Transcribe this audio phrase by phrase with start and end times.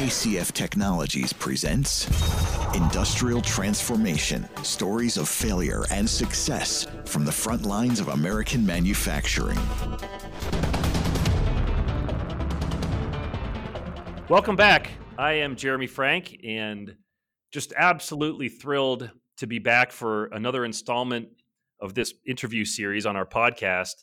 [0.00, 2.06] KCF Technologies presents
[2.74, 9.58] Industrial Transformation Stories of Failure and Success from the Front Lines of American Manufacturing.
[14.30, 14.88] Welcome back.
[15.18, 16.96] I am Jeremy Frank and
[17.52, 21.28] just absolutely thrilled to be back for another installment
[21.78, 23.96] of this interview series on our podcast.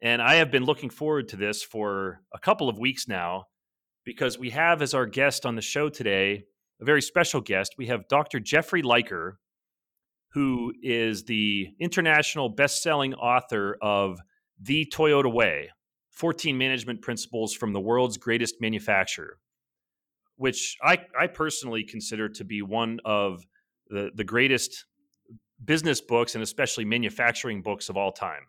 [0.00, 3.46] And I have been looking forward to this for a couple of weeks now
[4.04, 6.44] because we have as our guest on the show today
[6.80, 7.74] a very special guest.
[7.78, 8.40] We have Dr.
[8.40, 9.38] Jeffrey Liker,
[10.32, 14.18] who is the international best-selling author of
[14.60, 15.70] The Toyota Way:
[16.10, 19.38] 14 Management Principles from the World's Greatest Manufacturer,
[20.36, 23.46] which I, I personally consider to be one of
[23.88, 24.84] the, the greatest
[25.64, 28.46] business books and especially manufacturing books of all time.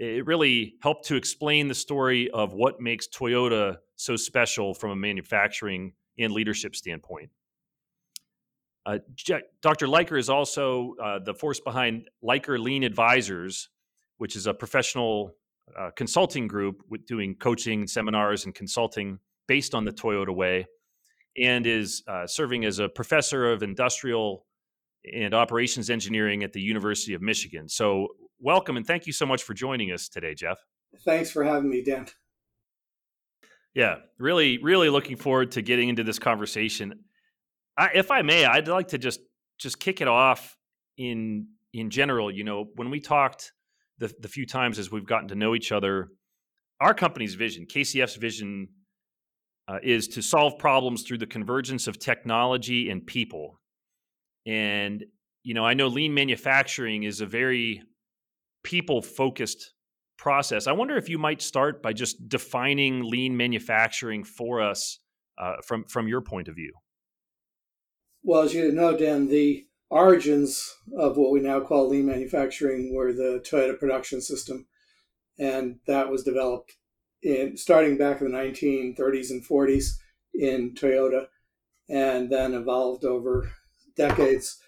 [0.00, 4.96] It really helped to explain the story of what makes Toyota so special from a
[4.96, 7.28] manufacturing and leadership standpoint.
[8.86, 8.98] Uh,
[9.60, 9.86] Dr.
[9.86, 13.68] Liker is also uh, the force behind Liker Lean Advisors,
[14.16, 15.34] which is a professional
[15.78, 20.66] uh, consulting group with doing coaching, seminars, and consulting based on the Toyota way,
[21.36, 24.46] and is uh, serving as a professor of industrial
[25.12, 27.68] and operations engineering at the University of Michigan.
[27.68, 28.08] So,
[28.40, 30.58] welcome and thank you so much for joining us today, Jeff.
[31.04, 32.06] Thanks for having me, Dan.
[33.74, 37.04] Yeah, really, really looking forward to getting into this conversation.
[37.76, 39.20] I, if I may, I'd like to just
[39.58, 40.56] just kick it off
[40.96, 42.30] in in general.
[42.30, 43.52] You know, when we talked
[43.98, 46.08] the the few times as we've gotten to know each other,
[46.80, 48.68] our company's vision, KCF's vision,
[49.68, 53.60] uh, is to solve problems through the convergence of technology and people.
[54.46, 55.04] And
[55.44, 57.82] you know, I know lean manufacturing is a very
[58.62, 59.72] people focused
[60.16, 60.66] process.
[60.66, 64.98] I wonder if you might start by just defining lean manufacturing for us
[65.38, 66.72] uh, from from your point of view.
[68.22, 73.12] Well, as you know, Dan, the origins of what we now call lean manufacturing were
[73.12, 74.66] the Toyota production system,
[75.38, 76.74] and that was developed
[77.22, 79.92] in starting back in the 1930s and 40s
[80.34, 81.26] in Toyota,
[81.88, 83.50] and then evolved over
[83.96, 84.60] decades.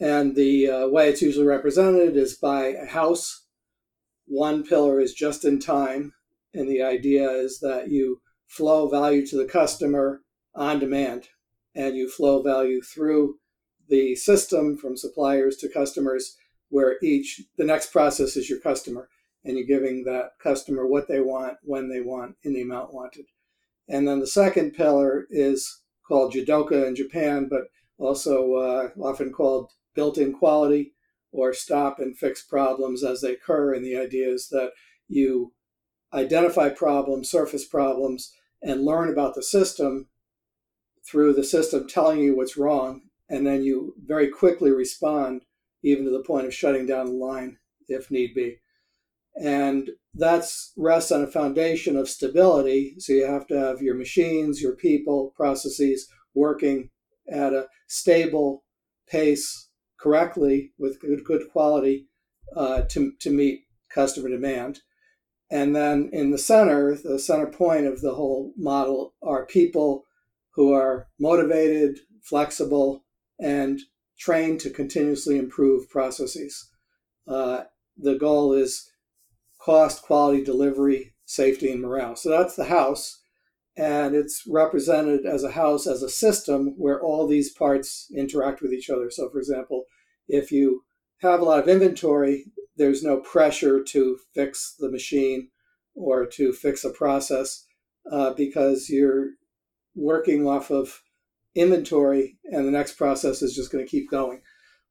[0.00, 3.46] And the uh, way it's usually represented is by a house
[4.28, 6.12] one pillar is just in time,
[6.52, 10.22] and the idea is that you flow value to the customer
[10.54, 11.28] on demand,
[11.74, 13.38] and you flow value through
[13.88, 16.36] the system from suppliers to customers,
[16.68, 19.08] where each the next process is your customer,
[19.44, 23.24] and you're giving that customer what they want, when they want, in the amount wanted.
[23.88, 27.62] And then the second pillar is called Jidoka in Japan, but
[27.96, 30.92] also uh, often called built-in quality
[31.32, 33.74] or stop and fix problems as they occur.
[33.74, 34.70] And the idea is that
[35.08, 35.52] you
[36.14, 38.32] identify problems, surface problems,
[38.62, 40.06] and learn about the system
[41.04, 43.00] through the system telling you what's wrong.
[43.28, 45.42] And then you very quickly respond,
[45.82, 48.58] even to the point of shutting down the line if need be.
[49.34, 52.94] And that's rests on a foundation of stability.
[52.98, 56.90] So you have to have your machines, your people, processes working
[57.28, 58.62] at a stable
[59.08, 59.67] pace
[59.98, 62.08] correctly with good, good quality
[62.56, 64.80] uh, to, to meet customer demand.
[65.50, 70.04] And then in the center, the center point of the whole model are people
[70.54, 73.04] who are motivated, flexible,
[73.40, 73.80] and
[74.18, 76.68] trained to continuously improve processes.
[77.26, 77.64] Uh,
[77.96, 78.90] the goal is
[79.60, 82.16] cost, quality, delivery, safety, and morale.
[82.16, 83.17] So that's the house
[83.78, 88.72] and it's represented as a house as a system where all these parts interact with
[88.72, 89.08] each other.
[89.08, 89.84] So, for example,
[90.26, 90.82] if you
[91.18, 92.46] have a lot of inventory,
[92.76, 95.50] there's no pressure to fix the machine
[95.94, 97.66] or to fix a process
[98.10, 99.30] uh, because you're
[99.94, 101.00] working off of
[101.54, 104.42] inventory and the next process is just going to keep going.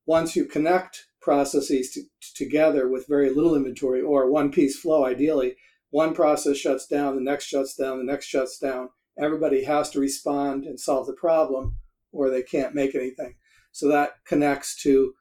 [0.06, 2.04] Once you connect processes to,
[2.36, 5.56] together with very little inventory or one piece flow, ideally,
[5.90, 8.90] one process shuts down, the next shuts down, the next shuts down.
[9.20, 11.78] Everybody has to respond and solve the problem,
[12.12, 13.36] or they can't make anything.
[13.72, 15.14] So that connects to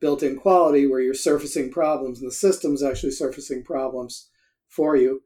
[0.00, 4.30] built in quality where you're surfacing problems and the system's actually surfacing problems
[4.68, 5.22] for you.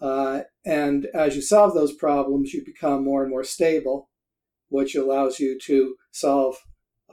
[0.00, 4.10] Uh, and as you solve those problems, you become more and more stable,
[4.68, 6.56] which allows you to solve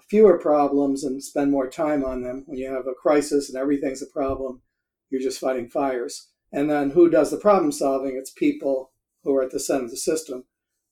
[0.09, 2.43] fewer problems and spend more time on them.
[2.45, 4.61] When you have a crisis and everything's a problem,
[5.09, 6.30] you're just fighting fires.
[6.51, 8.15] And then who does the problem solving?
[8.15, 8.91] It's people
[9.23, 10.45] who are at the center of the system,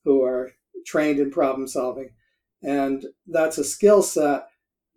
[0.05, 0.51] who are
[0.85, 2.11] trained in problem solving.
[2.63, 4.47] And that's a skill set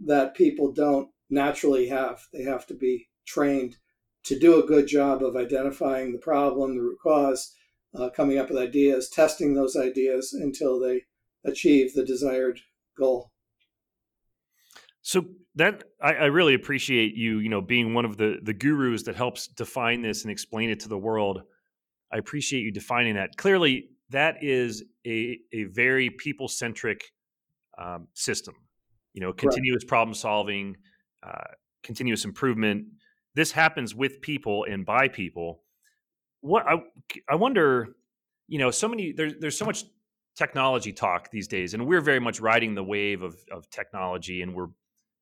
[0.04, 2.26] that people don't naturally have.
[2.32, 3.76] They have to be trained
[4.24, 7.54] to do a good job of identifying the problem, the root cause,
[7.94, 11.02] uh, coming up with ideas, testing those ideas until they
[11.44, 12.60] achieve the desired
[12.96, 13.31] goal.
[15.02, 15.24] So
[15.56, 19.16] that I, I, really appreciate you, you know, being one of the the gurus that
[19.16, 21.42] helps define this and explain it to the world.
[22.12, 23.36] I appreciate you defining that.
[23.36, 27.02] Clearly, that is a a very people centric
[27.78, 28.54] um, system.
[29.12, 29.88] You know, continuous right.
[29.88, 30.76] problem solving,
[31.26, 31.52] uh,
[31.82, 32.86] continuous improvement.
[33.34, 35.62] This happens with people and by people.
[36.40, 36.76] What I
[37.28, 37.88] I wonder,
[38.46, 39.84] you know, so many there's there's so much
[40.36, 44.54] technology talk these days, and we're very much riding the wave of of technology, and
[44.54, 44.68] we're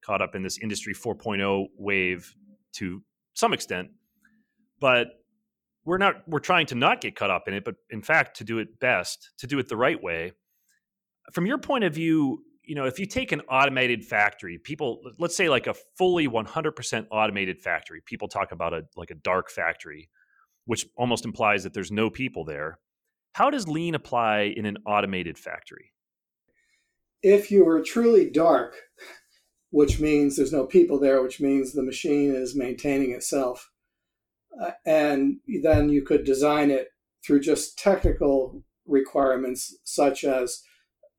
[0.04, 2.34] caught up in this industry 4.0 wave
[2.74, 3.02] to
[3.34, 3.88] some extent.
[4.80, 5.08] But
[5.84, 8.44] we're not we're trying to not get caught up in it, but in fact to
[8.44, 10.32] do it best, to do it the right way.
[11.32, 15.36] From your point of view, you know, if you take an automated factory, people let's
[15.36, 20.08] say like a fully 100% automated factory, people talk about a like a dark factory,
[20.66, 22.78] which almost implies that there's no people there.
[23.32, 25.92] How does lean apply in an automated factory?
[27.22, 28.76] If you were truly dark,
[29.70, 33.70] which means there's no people there, which means the machine is maintaining itself.
[34.60, 36.88] Uh, and then you could design it
[37.24, 40.62] through just technical requirements, such as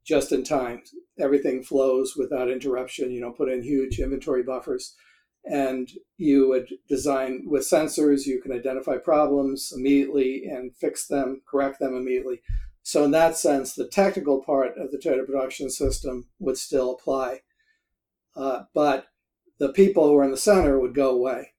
[0.05, 0.81] just in time.
[1.19, 3.11] Everything flows without interruption.
[3.11, 4.95] You know, put in huge inventory buffers.
[5.43, 11.79] And you would design with sensors, you can identify problems immediately and fix them, correct
[11.79, 12.41] them immediately.
[12.83, 17.41] So, in that sense, the technical part of the Toyota production system would still apply
[18.35, 19.07] uh, but
[19.59, 21.53] the people who are in the center would go away.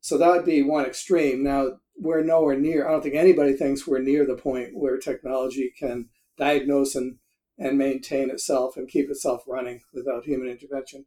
[0.00, 1.42] So that would be one extreme.
[1.42, 5.72] Now, we're nowhere near, I don't think anybody thinks we're near the point where technology
[5.76, 7.16] can diagnose and,
[7.58, 11.06] and maintain itself and keep itself running without human intervention.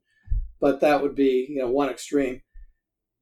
[0.59, 2.41] But that would be, you know, one extreme.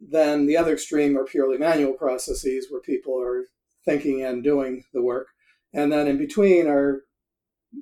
[0.02, 3.46] Then the other extreme are purely manual processes where people are
[3.86, 5.28] thinking and doing the work.
[5.74, 7.04] And then in between are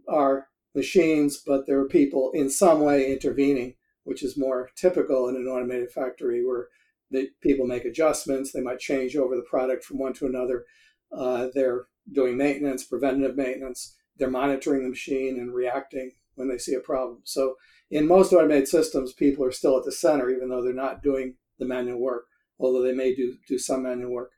[0.09, 3.75] are machines, but there are people in some way intervening
[4.07, 6.69] which is more typical in an automated factory where
[7.11, 8.53] the people make adjustments.
[8.53, 10.63] They might change over the product from one to another.
[11.11, 13.97] Uh, they're doing maintenance, preventative maintenance.
[14.17, 17.19] They're monitoring the machine and reacting when they see a problem.
[17.25, 17.55] So
[17.91, 21.35] in most automated systems, people are still at the center, even though they're not doing
[21.59, 22.27] the manual work,
[22.59, 24.31] although they may do, do some manual work.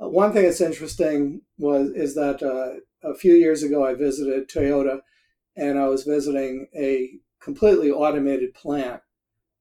[0.00, 4.48] Uh, one thing that's interesting was is that uh, a few years ago I visited
[4.48, 5.00] Toyota,
[5.56, 9.02] and I was visiting a completely automated plant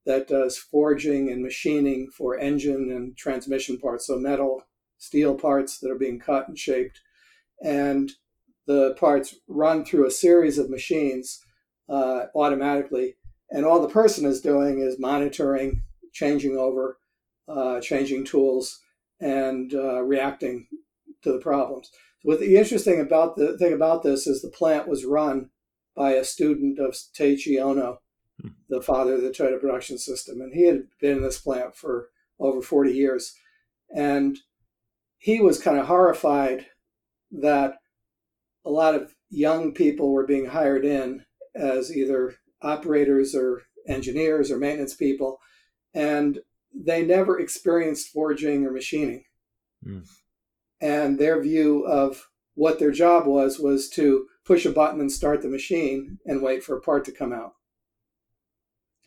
[0.06, 4.64] that does forging and machining for engine and transmission parts, so metal,
[4.98, 7.00] steel parts that are being cut and shaped.
[7.64, 8.12] And
[8.66, 11.44] the parts run through a series of machines
[11.90, 13.16] uh, automatically.
[13.52, 15.82] And all the person is doing is monitoring,
[16.14, 17.00] changing over,
[17.48, 18.80] uh, changing tools,
[19.20, 20.68] and uh, reacting
[21.24, 21.92] to the problems.
[22.24, 25.50] What the interesting about the thing about this is the plant was run
[26.00, 27.98] by a student of Taiichi Ohno,
[28.42, 28.48] hmm.
[28.69, 30.40] the father of the Toyota production system.
[30.40, 32.07] And he had been in this plant for
[32.40, 33.36] over 40 years.
[33.94, 34.40] And
[35.18, 36.68] he was kind of horrified
[37.31, 37.80] that
[38.66, 44.57] a lot of young people were being hired in as either operators or engineers or
[44.57, 45.40] maintenance people.
[45.94, 46.40] And
[46.74, 49.25] they never experienced forging or machining.
[49.86, 50.07] Mm.
[50.80, 55.41] And their view of what their job was was to push a button and start
[55.41, 57.53] the machine and wait for a part to come out.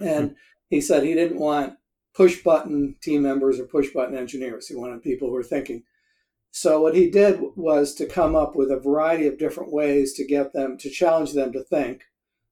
[0.01, 0.35] And hmm.
[0.69, 1.75] he said he didn't want
[2.15, 4.69] push button team members or push button engineers.
[4.69, 5.85] He wanted people who were thinking.
[6.51, 10.27] So what he did was to come up with a variety of different ways to
[10.27, 12.03] get them to challenge them to think.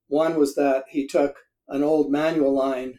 [0.08, 1.36] One was that he took
[1.68, 2.98] an old manual line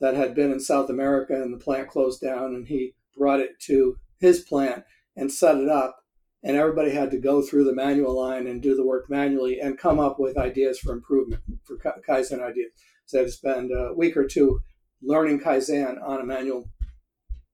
[0.00, 3.58] that had been in South America and the plant closed down and he brought it
[3.60, 4.84] to his plant
[5.16, 6.04] and set it up
[6.42, 9.78] and everybody had to go through the manual line and do the work manually and
[9.78, 12.72] come up with ideas for improvement for kaizen ideas.
[13.06, 14.60] So they had to spend a week or two
[15.02, 16.70] learning kaizen on a manual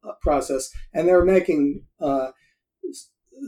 [0.06, 2.30] uh, process and they were making uh,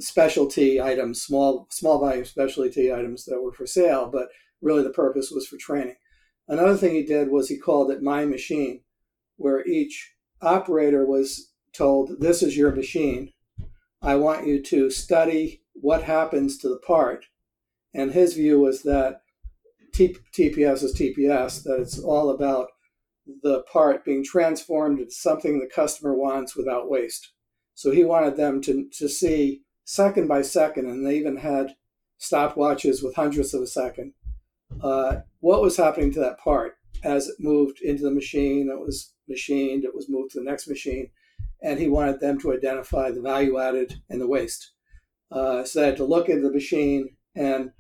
[0.00, 4.28] specialty items small small volume specialty items that were for sale but
[4.60, 5.96] really the purpose was for training.
[6.48, 8.80] Another thing he did was he called it my machine
[9.36, 13.32] where each operator was told this is your machine
[14.02, 17.26] I want you to study what happens to the part.
[17.94, 19.22] And his view was that
[19.92, 22.68] T- TPS is TPS, that it's all about
[23.42, 27.32] the part being transformed into something the customer wants without waste.
[27.74, 31.74] So he wanted them to, to see second by second, and they even had
[32.20, 34.12] stopwatches with hundredths of a second,
[34.82, 38.68] uh, what was happening to that part as it moved into the machine.
[38.70, 41.10] It was machined, it was moved to the next machine
[41.62, 44.72] and he wanted them to identify the value added and the waste.
[45.30, 47.70] Uh, so they had to look at the machine and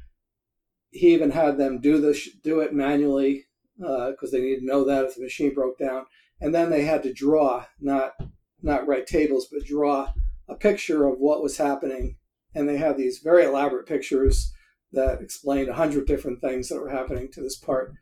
[0.90, 3.44] he even had them do this, do it manually
[3.76, 6.04] because uh, they needed to know that if the machine broke down.
[6.40, 8.12] And then they had to draw, not
[8.60, 10.12] not write tables, but draw
[10.48, 12.16] a picture of what was happening.
[12.54, 14.52] And they had these very elaborate pictures
[14.92, 17.92] that explained a hundred different things that were happening to this part.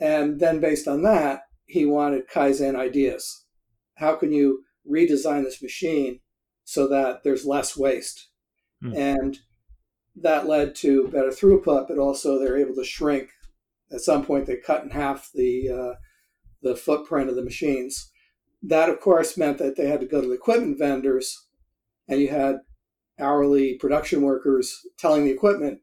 [0.00, 3.44] And then based on that, he wanted Kaizen ideas.
[3.96, 6.20] How can you redesign this machine
[6.64, 8.28] so that there's less waste?
[8.80, 8.94] Hmm.
[8.94, 9.38] And
[10.16, 13.30] that led to better throughput, but also they're able to shrink.
[13.92, 15.94] At some point, they cut in half the uh,
[16.62, 18.10] the footprint of the machines.
[18.62, 21.46] That, of course, meant that they had to go to the equipment vendors,
[22.08, 22.56] and you had
[23.18, 25.80] hourly production workers telling the equipment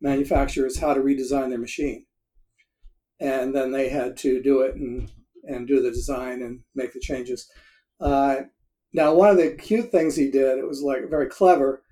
[0.00, 2.06] manufacturers how to redesign their machine.
[3.18, 5.10] And then they had to do it and,
[5.44, 7.48] and do the design and make the changes.
[8.00, 8.42] Uh,
[8.92, 11.82] now, one of the cute things he did, it was like very clever,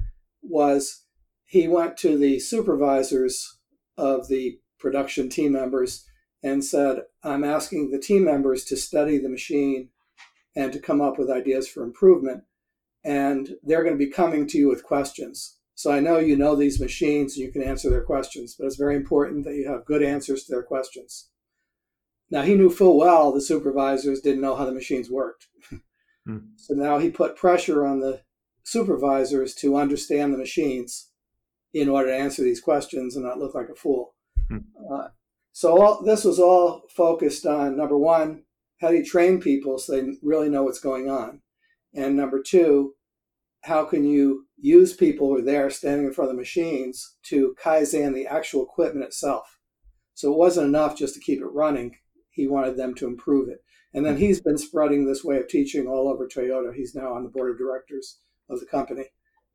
[0.42, 1.04] was
[1.44, 3.58] he went to the supervisors
[3.96, 6.04] of the production team members
[6.42, 9.90] and said, I'm asking the team members to study the machine
[10.56, 12.44] and to come up with ideas for improvement.
[13.04, 15.58] And they're going to be coming to you with questions.
[15.74, 18.76] So I know you know these machines, and you can answer their questions, but it's
[18.76, 21.28] very important that you have good answers to their questions.
[22.30, 25.46] Now he knew full well the supervisors didn't know how the machines worked.
[26.28, 26.38] Hmm.
[26.56, 28.20] So now he put pressure on the
[28.62, 31.08] supervisors to understand the machines
[31.73, 34.14] in order to answer these questions and not look like a fool.
[34.50, 34.58] Hmm.
[34.92, 35.08] Uh,
[35.52, 38.42] so all, this was all focused on number one,
[38.82, 41.40] how do you train people so they really know what's going on?
[41.94, 42.92] And number two,
[43.62, 47.56] how can you use people who are there standing in front of the machines to
[47.62, 49.58] kaizen the actual equipment itself?
[50.12, 51.97] So it wasn't enough just to keep it running.
[52.30, 53.64] He wanted them to improve it.
[53.95, 56.75] And then he's been spreading this way of teaching all over Toyota.
[56.75, 58.18] He's now on the board of directors
[58.50, 59.04] of the company,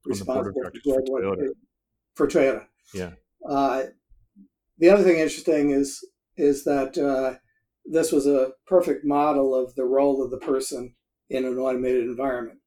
[0.06, 1.48] responsible for, Toyota.
[2.16, 2.66] for Toyota.
[2.94, 3.12] Yeah.
[3.48, 3.84] Uh,
[4.78, 6.04] the other thing interesting is
[6.36, 7.38] is that uh,
[7.86, 10.96] this was a perfect model of the role of the person
[11.30, 12.60] in an automated environment,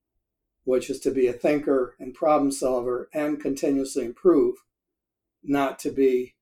[0.65, 4.55] which is to be a thinker and problem solver and continuously improve,
[5.43, 6.37] not to be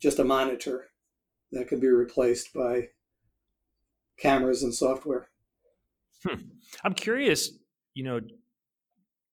[0.00, 0.86] just a monitor
[1.52, 2.88] that can be replaced by
[4.18, 5.28] cameras and software.
[6.24, 6.40] Hmm.
[6.82, 7.50] I'm curious,
[7.94, 8.20] you know,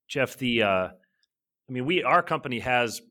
[0.08, 3.02] Jeff, the uh, I mean, we our company has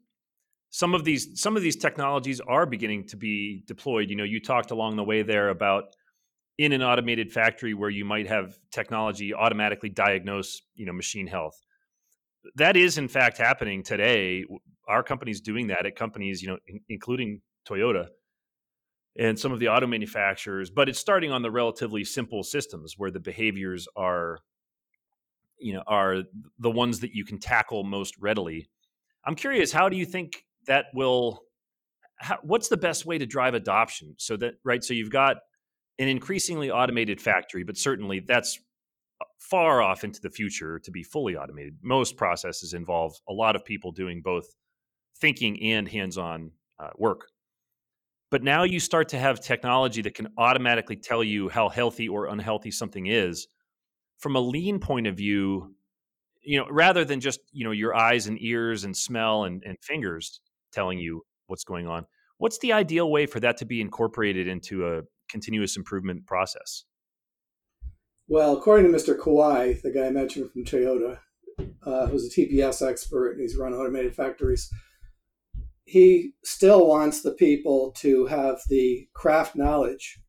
[0.71, 4.11] some of these some of these technologies are beginning to be deployed.
[4.11, 5.95] You know, you talked along the way there about
[6.61, 11.59] in an automated factory where you might have technology automatically diagnose you know machine health
[12.55, 14.45] that is in fact happening today
[14.87, 18.09] our company's doing that at companies you know in, including toyota
[19.19, 23.11] and some of the auto manufacturers but it's starting on the relatively simple systems where
[23.11, 24.39] the behaviors are
[25.59, 26.23] you know are
[26.59, 28.69] the ones that you can tackle most readily
[29.25, 31.43] i'm curious how do you think that will
[32.17, 35.39] how, what's the best way to drive adoption so that right so you've got
[36.01, 38.59] an increasingly automated factory, but certainly that's
[39.39, 41.77] far off into the future to be fully automated.
[41.83, 44.47] Most processes involve a lot of people doing both
[45.21, 47.29] thinking and hands on uh, work.
[48.31, 52.27] But now you start to have technology that can automatically tell you how healthy or
[52.27, 53.49] unhealthy something is.
[54.19, 55.75] From a lean point of view,
[56.43, 59.77] you know, rather than just, you know, your eyes and ears and smell and, and
[59.83, 60.41] fingers
[60.73, 62.07] telling you what's going on,
[62.39, 66.85] what's the ideal way for that to be incorporated into a, continuous improvement process?
[68.29, 69.19] Well, according to Mr.
[69.19, 71.19] Kawai, the guy I mentioned from Toyota,
[71.83, 74.71] uh, who's a TPS expert and he's run automated factories,
[75.85, 80.21] he still wants the people to have the craft knowledge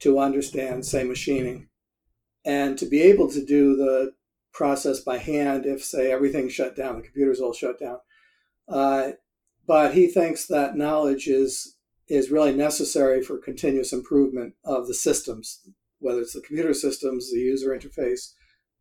[0.00, 1.68] to understand, say, machining,
[2.44, 4.12] and to be able to do the
[4.52, 7.98] process by hand if, say, everything's shut down, the computer's all shut down.
[8.68, 9.12] Uh,
[9.66, 11.76] but he thinks that knowledge is
[12.08, 15.60] is really necessary for continuous improvement of the systems,
[15.98, 18.32] whether it's the computer systems, the user interface,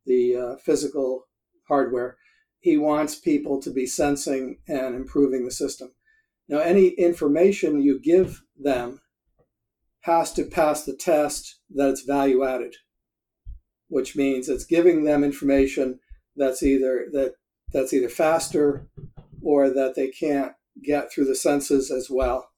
[0.05, 1.27] the uh, physical
[1.67, 2.17] hardware.
[2.59, 5.91] He wants people to be sensing and improving the system.
[6.51, 8.99] Now, any information you give them
[10.01, 12.75] has to pass the test that it's value added,
[13.87, 15.99] which means it's giving them information
[16.35, 17.35] that's either that
[17.71, 18.89] that's either faster
[19.41, 20.51] or that they can't
[20.83, 22.49] get through the senses as well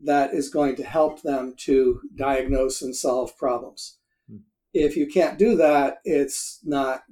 [0.00, 3.98] that is going to help them to diagnose and solve problems.
[4.30, 4.38] Hmm.
[4.72, 7.02] If you can't do that, it's not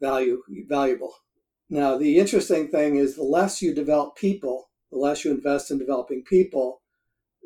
[0.00, 1.14] value valuable.
[1.68, 5.78] Now, the interesting thing is the less you develop people, the less you invest in
[5.78, 6.82] developing people,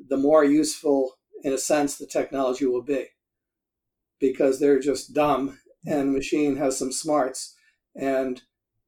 [0.08, 3.06] the more useful, in a sense, the technology will be.
[4.20, 7.54] Because they're just dumb and the machine has some smarts
[7.94, 8.42] and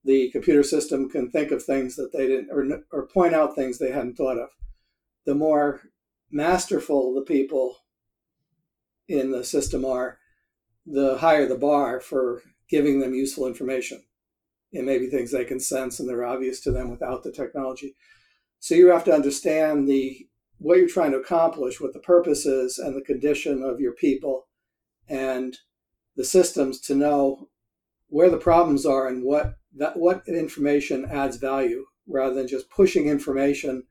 [0.05, 3.79] the computer system can think of things that they didn't or, or point out things
[3.79, 4.49] they hadn't thought of.
[5.27, 5.83] the more
[6.31, 7.77] masterful the people
[9.09, 10.19] in the system are,
[10.87, 14.03] the higher the bar for giving them useful information.
[14.73, 17.95] It may be things they can sense and they're obvious to them without the technology.
[18.61, 20.27] So you have to understand the
[20.59, 24.47] what you're trying to accomplish, what the purpose is, and the condition of your people
[25.09, 25.57] and
[26.17, 27.49] the systems to know
[28.09, 33.09] where the problems are and what that what information adds value rather than just pushing
[33.09, 33.83] information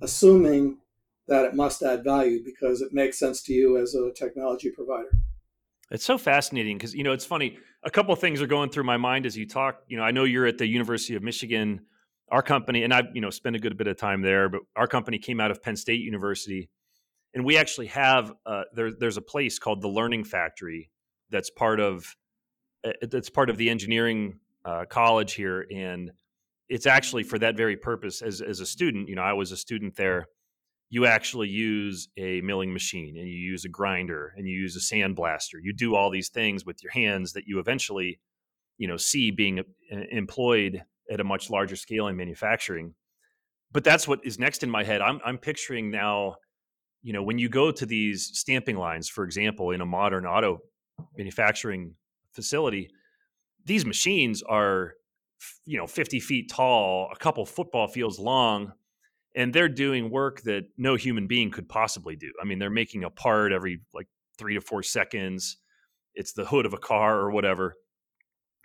[0.00, 0.78] assuming
[1.26, 5.10] that it must add value because it makes sense to you as a technology provider.
[5.90, 7.58] It's so fascinating because you know it's funny.
[7.82, 9.82] A couple things are going through my mind as you talk.
[9.88, 11.82] You know, I know you're at the University of Michigan.
[12.30, 14.86] Our company, and I've you know spent a good bit of time there, but our
[14.86, 16.68] company came out of Penn State University,
[17.34, 20.90] and we actually have uh, there, there's a place called the Learning Factory
[21.30, 22.16] that's part of
[22.84, 26.12] uh, that's part of the engineering uh, college here, and
[26.68, 28.22] it's actually for that very purpose.
[28.22, 30.28] As as a student, you know, I was a student there
[30.90, 34.94] you actually use a milling machine and you use a grinder and you use a
[34.94, 35.58] sandblaster.
[35.62, 38.20] You do all these things with your hands that you eventually,
[38.78, 39.64] you know, see being uh,
[40.10, 42.94] employed at a much larger scale in manufacturing.
[43.72, 45.00] But that's what is next in my head.
[45.00, 46.36] I'm I'm picturing now,
[47.02, 50.58] you know, when you go to these stamping lines, for example, in a modern auto
[51.16, 51.94] manufacturing
[52.32, 52.90] facility,
[53.64, 54.94] these machines are,
[55.66, 58.72] you know, 50 feet tall, a couple football fields long
[59.38, 62.32] and they're doing work that no human being could possibly do.
[62.42, 65.58] I mean, they're making a part every like three to four seconds.
[66.14, 67.74] It's the hood of a car or whatever,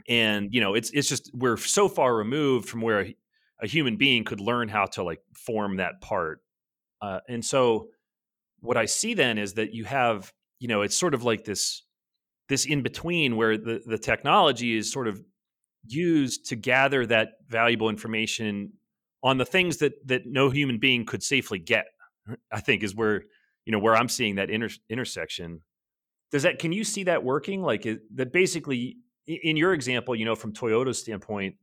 [0.07, 3.15] and you know, it's it's just we're so far removed from where a,
[3.61, 6.39] a human being could learn how to like form that part.
[7.01, 7.89] Uh, and so,
[8.59, 11.83] what I see then is that you have, you know, it's sort of like this
[12.49, 15.21] this in between where the the technology is sort of
[15.85, 18.73] used to gather that valuable information
[19.21, 21.85] on the things that that no human being could safely get.
[22.51, 23.23] I think is where
[23.65, 25.61] you know where I'm seeing that inter- intersection.
[26.31, 27.61] Does that can you see that working?
[27.61, 31.55] Like that basically in your example, you know, from Toyota's standpoint,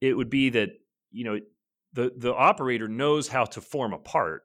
[0.00, 0.70] it would be that
[1.10, 1.40] you know
[1.92, 4.42] the the operator knows how to form a part,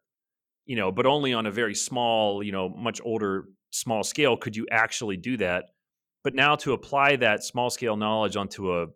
[0.66, 4.56] you know, but only on a very small, you know, much older small scale could
[4.56, 5.66] you actually do that.
[6.24, 8.88] But now to apply that small scale knowledge onto a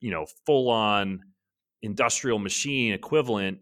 [0.00, 1.20] you know full on
[1.82, 3.58] industrial machine equivalent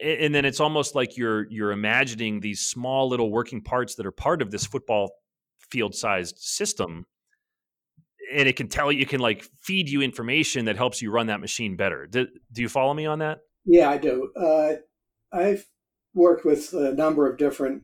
[0.00, 4.12] and then it's almost like you're you're imagining these small little working parts that are
[4.12, 5.10] part of this football
[5.70, 7.06] field sized system
[8.34, 11.40] and it can tell you can like feed you information that helps you run that
[11.40, 12.06] machine better.
[12.06, 13.38] Do, do you follow me on that?
[13.64, 14.30] Yeah i do.
[14.36, 14.74] Uh,
[15.32, 15.66] i've
[16.12, 17.82] worked with a number of different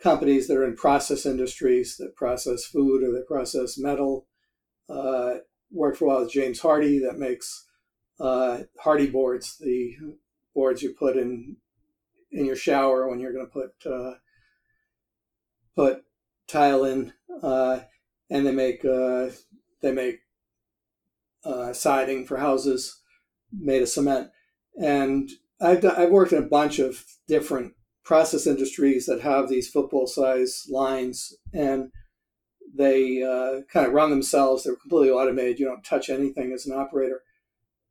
[0.00, 4.26] companies that are in process industries that process food or that process metal.
[4.88, 5.36] Uh,
[5.70, 7.66] worked for a while with james Hardie that makes
[8.20, 9.96] uh, Hardie boards, the
[10.54, 11.56] boards you put in
[12.30, 14.14] in your shower when you're going to put uh,
[15.74, 16.04] put
[16.46, 17.12] tile in,
[17.42, 17.80] uh,
[18.30, 19.28] and they make uh,
[19.82, 20.20] they make
[21.44, 23.00] uh, siding for houses
[23.52, 24.30] made of cement.
[24.80, 30.06] And I've I've worked in a bunch of different process industries that have these football
[30.06, 31.90] size lines, and
[32.76, 34.64] they uh, kind of run themselves.
[34.64, 35.58] They're completely automated.
[35.58, 37.22] You don't touch anything as an operator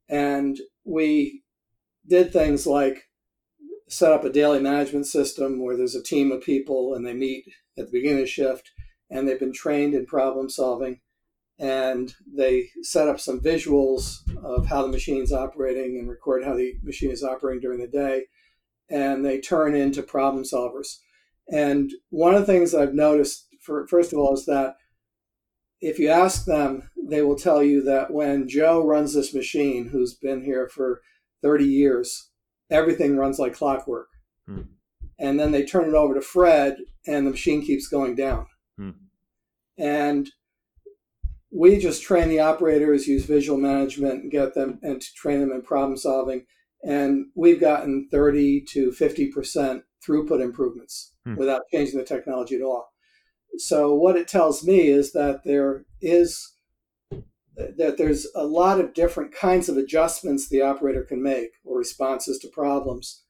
[0.10, 1.44] and we
[2.08, 3.10] did things like
[3.88, 7.46] set up a daily management system where there's a team of people and they meet
[7.78, 8.72] at the beginning of the shift
[9.14, 11.00] and they've been trained in problem solving
[11.60, 16.74] and they set up some visuals of how the machine's operating and record how the
[16.84, 18.24] machine is operating during the day
[18.90, 20.98] and they turn into problem solvers
[21.52, 24.76] and one of the things i've noticed for, first of all is that
[25.84, 30.14] if you ask them, they will tell you that when Joe runs this machine, who's
[30.14, 31.02] been here for
[31.42, 32.30] 30 years,
[32.70, 34.08] everything runs like clockwork.
[34.48, 34.62] Hmm.
[35.20, 38.48] And then they turn it over to Fred, and the machine keeps going down.
[38.78, 38.92] Hmm.
[39.78, 40.30] And
[41.52, 45.52] we just train the operators, use visual management, and get them and to train them
[45.52, 46.46] in problem solving.
[46.84, 51.36] And we've gotten 30 to 50% throughput improvements hmm.
[51.36, 52.90] without changing the technology at all.
[53.58, 56.54] So what it tells me is that there is
[57.56, 62.40] that there's a lot of different kinds of adjustments the operator can make or responses
[62.40, 63.24] to problems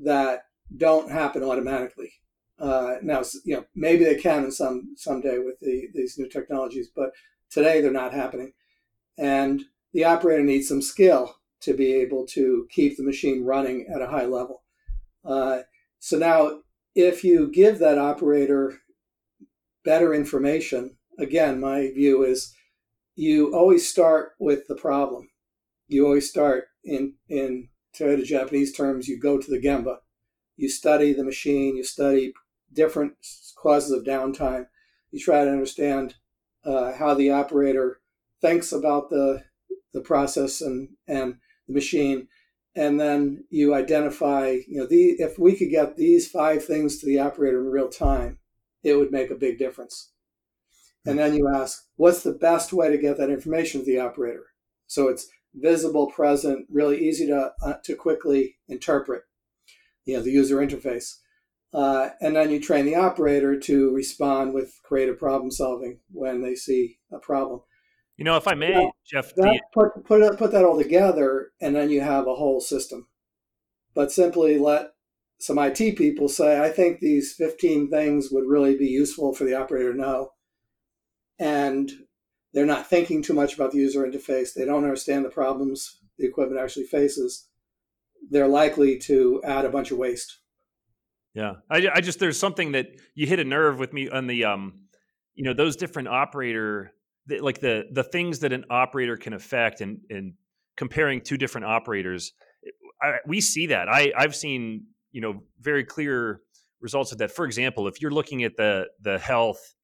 [0.00, 2.12] that don't happen automatically.
[2.58, 6.88] Uh, now, you know, maybe they can in some someday with the, these new technologies,
[6.94, 7.10] but
[7.50, 8.52] today they're not happening.
[9.18, 9.62] And
[9.92, 14.06] the operator needs some skill to be able to keep the machine running at a
[14.08, 14.62] high level.
[15.24, 15.60] Uh,
[15.98, 16.60] so now,
[16.94, 18.78] if you give that operator
[19.84, 22.54] better information, again, my view is
[23.16, 25.28] you always start with the problem.
[25.88, 29.98] You always start in in Toyota Japanese terms, you go to the Gemba.
[30.56, 32.32] you study the machine, you study
[32.74, 33.14] different
[33.56, 34.66] causes of downtime,
[35.10, 36.14] you try to understand
[36.64, 38.00] uh, how the operator
[38.40, 39.44] thinks about the
[39.92, 41.36] the process and and
[41.68, 42.28] the machine,
[42.74, 47.06] and then you identify, you know, the if we could get these five things to
[47.06, 48.38] the operator in real time,
[48.82, 50.10] it would make a big difference.
[51.06, 54.46] And then you ask, what's the best way to get that information to the operator?
[54.86, 59.22] So it's visible, present, really easy to uh, to quickly interpret.
[60.06, 61.18] You know, the user interface.
[61.74, 66.54] Uh, and then you train the operator to respond with creative problem solving when they
[66.54, 67.60] see a problem.
[68.16, 71.74] You know, if I may, yeah, Jeff, that, put put put that all together, and
[71.74, 73.08] then you have a whole system.
[73.92, 74.92] But simply let
[75.38, 79.54] some IT people say, "I think these 15 things would really be useful for the
[79.54, 80.34] operator to know,"
[81.40, 81.90] and
[82.52, 84.54] they're not thinking too much about the user interface.
[84.54, 87.48] They don't understand the problems the equipment actually faces.
[88.30, 90.38] They're likely to add a bunch of waste.
[91.34, 94.44] Yeah, I, I just there's something that you hit a nerve with me on the
[94.44, 94.84] um,
[95.34, 96.92] you know, those different operator
[97.40, 100.34] like the the things that an operator can affect and and
[100.76, 102.32] comparing two different operators
[103.00, 103.88] I, we see that.
[103.88, 106.40] I i've seen you know very clear
[106.80, 107.30] results of that.
[107.30, 109.74] For example if you're looking at the the health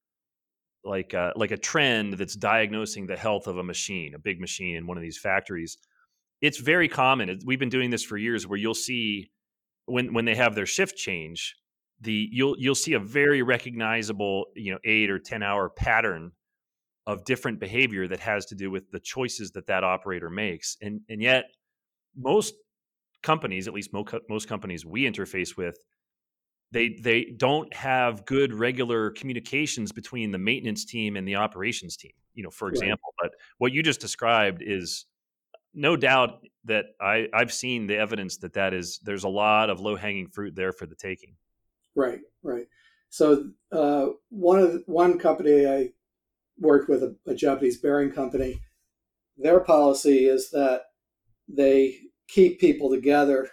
[0.84, 4.76] like uh, like a trend that's diagnosing the health of a machine a big machine
[4.76, 5.78] in one of these factories
[6.40, 7.38] it's very common.
[7.44, 9.30] We've been doing this for years where you'll see
[9.90, 11.56] when when they have their shift change
[12.00, 16.32] the you'll you'll see a very recognizable you know 8 or 10 hour pattern
[17.06, 20.76] of different behavior that has to do with the choices that that operator makes.
[20.80, 21.46] And and yet
[22.16, 22.54] most
[23.22, 25.76] companies at least most, most companies we interface with
[26.72, 32.12] they they don't have good regular communications between the maintenance team and the operations team.
[32.34, 35.06] You know for example but what you just described is
[35.74, 39.80] no doubt that I, I've seen the evidence that that is there's a lot of
[39.80, 41.36] low hanging fruit there for the taking.
[41.94, 42.66] Right, right.
[43.08, 45.90] So uh, one of the, one company I
[46.58, 48.60] worked with a, a Japanese bearing company.
[49.36, 50.82] Their policy is that
[51.48, 51.96] they
[52.28, 53.48] keep people together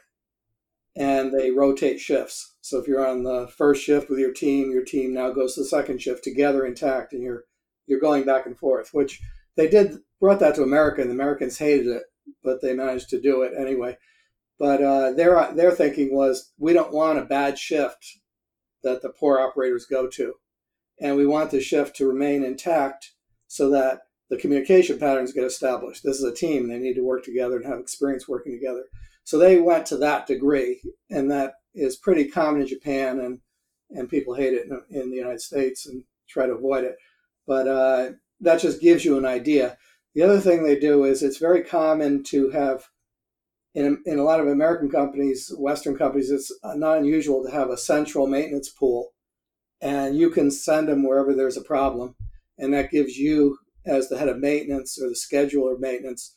[0.96, 2.56] and they rotate shifts.
[2.62, 5.62] So if you're on the first shift with your team, your team now goes to
[5.62, 7.44] the second shift together intact, and you're
[7.86, 8.90] you're going back and forth.
[8.92, 9.22] Which
[9.58, 12.04] they did brought that to America, and the Americans hated it,
[12.44, 13.98] but they managed to do it anyway.
[14.58, 18.20] But uh, their their thinking was we don't want a bad shift
[18.84, 20.34] that the poor operators go to
[21.00, 23.12] and we want the shift to remain intact
[23.48, 26.04] so that the communication patterns get established.
[26.04, 28.86] This is a team; they need to work together and have experience working together.
[29.24, 33.40] So they went to that degree, and that is pretty common in Japan, and
[33.92, 36.98] and people hate it in, in the United States and try to avoid it.
[37.46, 38.10] But uh,
[38.42, 39.78] that just gives you an idea.
[40.16, 42.86] The other thing they do is it's very common to have
[43.76, 47.78] in, in a lot of American companies, Western companies, it's not unusual to have a
[47.78, 49.14] central maintenance pool
[49.82, 52.16] and you can send them wherever there's a problem.
[52.58, 56.36] And that gives you, as the head of maintenance or the scheduler of maintenance,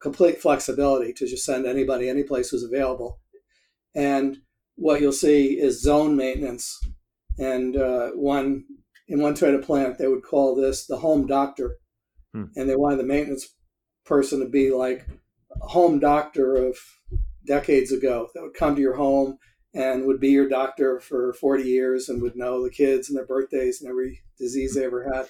[0.00, 3.18] complete flexibility to just send anybody any place who's available.
[3.94, 4.38] And
[4.76, 6.78] what you'll see is zone maintenance.
[7.38, 8.64] And uh, one
[9.08, 11.76] in one Toyota plant, they would call this the home doctor,
[12.32, 12.44] hmm.
[12.56, 13.48] and they wanted the maintenance
[14.04, 15.06] person to be like
[15.60, 16.76] a home doctor of
[17.46, 19.38] decades ago that would come to your home
[19.74, 23.26] and would be your doctor for 40 years and would know the kids and their
[23.26, 25.28] birthdays and every disease they ever had.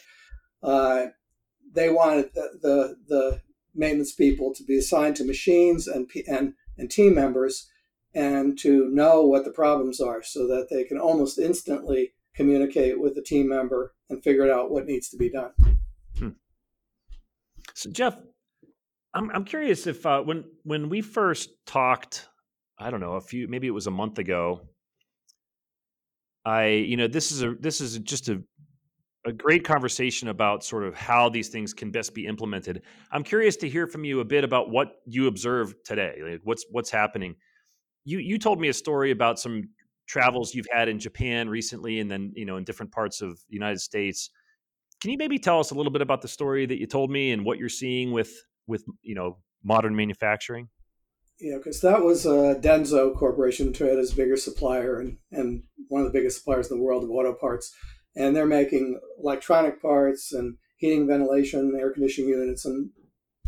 [0.62, 1.06] Uh,
[1.72, 3.40] they wanted the, the, the
[3.74, 7.68] maintenance people to be assigned to machines and and and team members
[8.14, 13.14] and to know what the problems are so that they can almost instantly communicate with
[13.14, 15.53] the team member and figure out what needs to be done.
[16.18, 16.29] Hmm.
[17.75, 18.16] So Jeff,
[19.14, 22.29] I'm I'm curious if uh, when when we first talked
[22.79, 24.68] I don't know, a few maybe it was a month ago.
[26.44, 28.42] I, you know, this is a this is just a
[29.25, 32.83] a great conversation about sort of how these things can best be implemented.
[33.11, 36.18] I'm curious to hear from you a bit about what you observed today.
[36.22, 37.35] Like what's what's happening.
[38.05, 39.62] You you told me a story about some
[40.07, 43.55] travels you've had in Japan recently, and then you know in different parts of the
[43.55, 44.31] United States.
[45.01, 47.33] Can you maybe tell us a little bit about the story that you told me
[47.33, 48.33] and what you're seeing with
[48.66, 50.69] with you know modern manufacturing?
[51.38, 56.19] Yeah, because that was uh, Denso Corporation, Toyota's biggest supplier and, and one of the
[56.19, 57.75] biggest suppliers in the world of auto parts.
[58.14, 62.90] And they're making electronic parts and heating, ventilation, air conditioning units, and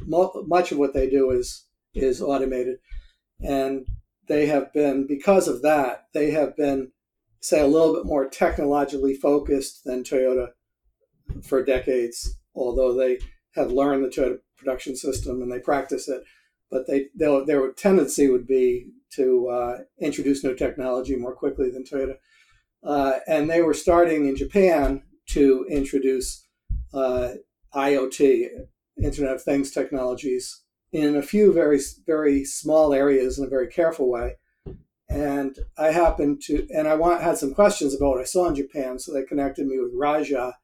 [0.05, 2.77] mo- much of what they do is is automated.
[3.41, 3.87] And
[4.29, 6.93] they have been, because of that, they have been,
[7.41, 10.49] say, a little bit more technologically focused than Toyota
[11.43, 13.19] for decades, although they
[13.55, 16.23] have learned the Toyota production system and they practice it
[16.71, 22.17] but they their tendency would be to uh, introduce new technology more quickly than Toyota.
[22.85, 26.47] Uh, and they were starting in Japan to introduce
[26.93, 27.31] uh,
[27.75, 28.49] IoT,
[29.03, 30.63] Internet of Things technologies,
[30.93, 34.37] in a few very, very small areas in a very careful way.
[35.09, 38.55] And I happened to, and I want, had some questions about what I saw in
[38.55, 40.57] Japan, so they connected me with Raja,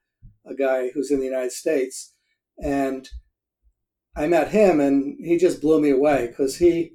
[0.47, 2.15] a guy who's in the United States.
[2.63, 3.09] And
[4.17, 6.93] I met him, and he just blew me away because he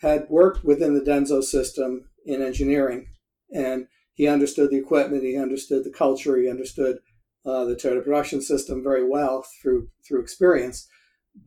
[0.00, 3.06] had worked within the Denso system in engineering,
[3.54, 6.98] and he understood the equipment, he understood the culture, he understood
[7.46, 10.88] uh, the Toyota production system very well through through experience.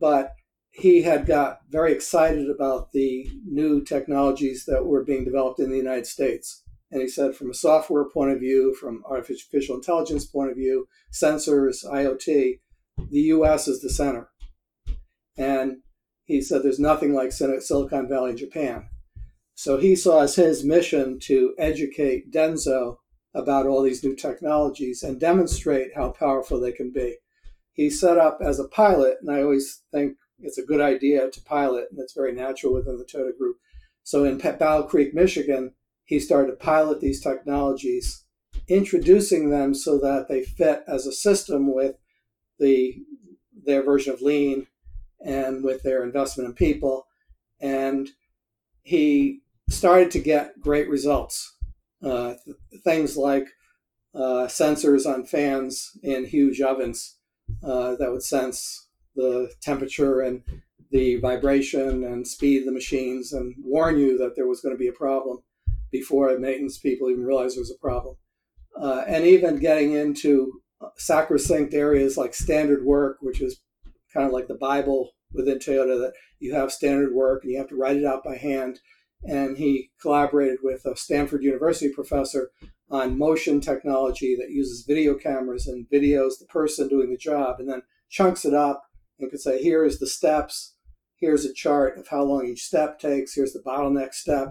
[0.00, 0.32] But
[0.74, 5.76] he had got very excited about the new technologies that were being developed in the
[5.76, 6.64] United States.
[6.90, 10.88] And he said, from a software point of view, from artificial intelligence point of view,
[11.12, 12.58] sensors, IoT,
[13.08, 14.28] the US is the center.
[15.38, 15.78] And
[16.24, 18.88] he said, there's nothing like Silicon Valley, Japan.
[19.54, 22.96] So he saw as his mission to educate Denso
[23.32, 27.16] about all these new technologies and demonstrate how powerful they can be.
[27.72, 31.42] He set up as a pilot, and I always think it's a good idea to
[31.42, 33.56] pilot, and it's very natural within the Toyota group.
[34.02, 35.72] So in Battle Creek, Michigan,
[36.04, 38.24] he started to pilot these technologies,
[38.68, 41.96] introducing them so that they fit as a system with
[42.58, 43.02] the
[43.64, 44.66] their version of lean
[45.24, 47.06] and with their investment in people.
[47.60, 48.10] And
[48.82, 51.56] he started to get great results.
[52.04, 53.48] Uh, th- things like
[54.14, 57.16] uh, sensors on fans in huge ovens
[57.62, 58.83] uh, that would sense
[59.14, 60.42] the temperature and
[60.90, 64.78] the vibration and speed of the machines and warn you that there was going to
[64.78, 65.38] be a problem
[65.90, 68.16] before maintenance people even realized there was a problem.
[68.80, 70.60] Uh, and even getting into
[70.96, 73.60] sacrosanct areas like standard work, which is
[74.12, 77.68] kind of like the Bible within Toyota, that you have standard work and you have
[77.68, 78.80] to write it out by hand.
[79.24, 82.50] And he collaborated with a Stanford University professor
[82.90, 87.68] on motion technology that uses video cameras and videos the person doing the job and
[87.68, 88.82] then chunks it up
[89.18, 90.74] and could say, here is the steps,
[91.16, 94.48] here's a chart of how long each step takes, here's the bottleneck step.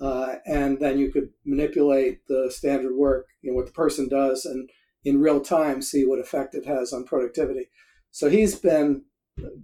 [0.00, 4.46] Uh, and then you could manipulate the standard work, you know, what the person does,
[4.46, 4.70] and
[5.04, 7.68] in real time see what effect it has on productivity.
[8.10, 9.02] So he's been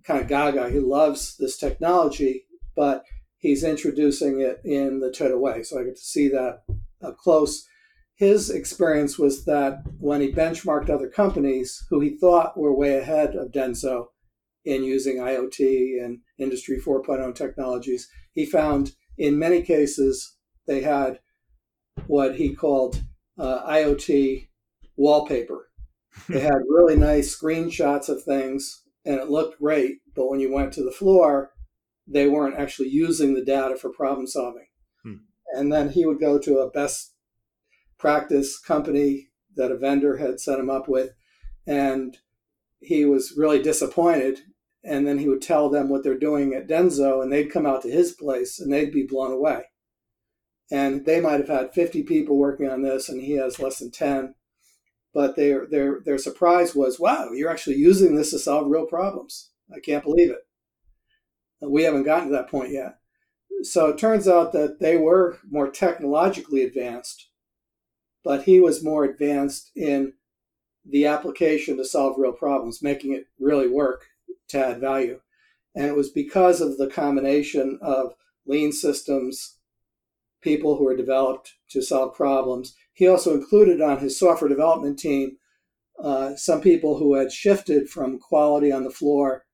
[0.05, 0.71] kind of gaga.
[0.71, 3.05] He loves this technology, but
[3.39, 5.63] he's introducing it in the Toyota way.
[5.63, 6.65] So I get to see that
[7.03, 7.67] up close.
[8.15, 13.37] His experience was that when he benchmarked other companies who he thought were way ahead
[13.37, 14.07] of Denso
[14.67, 21.21] in using IoT and Industry 4.0 technologies, he found in many cases they had
[22.07, 23.03] what he called
[23.39, 24.49] uh, IoT
[24.97, 25.69] wallpaper.
[26.29, 30.73] they had really nice screenshots of things and it looked great, but when you went
[30.73, 31.53] to the floor,
[32.09, 34.67] they weren't actually using the data for problem solving.
[35.05, 35.15] Hmm.
[35.55, 37.15] And then he would go to a best
[37.99, 41.13] practice company that a vendor had set him up with,
[41.67, 42.17] and
[42.81, 44.41] he was really disappointed.
[44.87, 47.83] And then he would tell them what they're doing at Denso, and they'd come out
[47.83, 49.65] to his place and they'd be blown away.
[50.71, 53.91] And they might have had 50 people working on this, and he has less than
[53.91, 54.35] 10
[55.17, 59.49] but their their their surprise was, "Wow, you're actually using this to solve real problems."
[59.75, 60.47] I can't believe it.
[61.63, 62.99] Uh, we haven't gotten to that point yet.
[63.63, 67.31] So it turns out that they were more technologically advanced,
[68.23, 70.13] but he was more advanced in
[70.85, 74.05] the application to solve real problems, making it really work
[74.49, 75.21] to add value.
[75.75, 78.15] And it was because of the combination of
[78.47, 79.59] lean systems,
[80.41, 85.37] people who were developed to solve problems, he also included on his software development team
[86.03, 89.45] uh, some people who had shifted from quality on the floor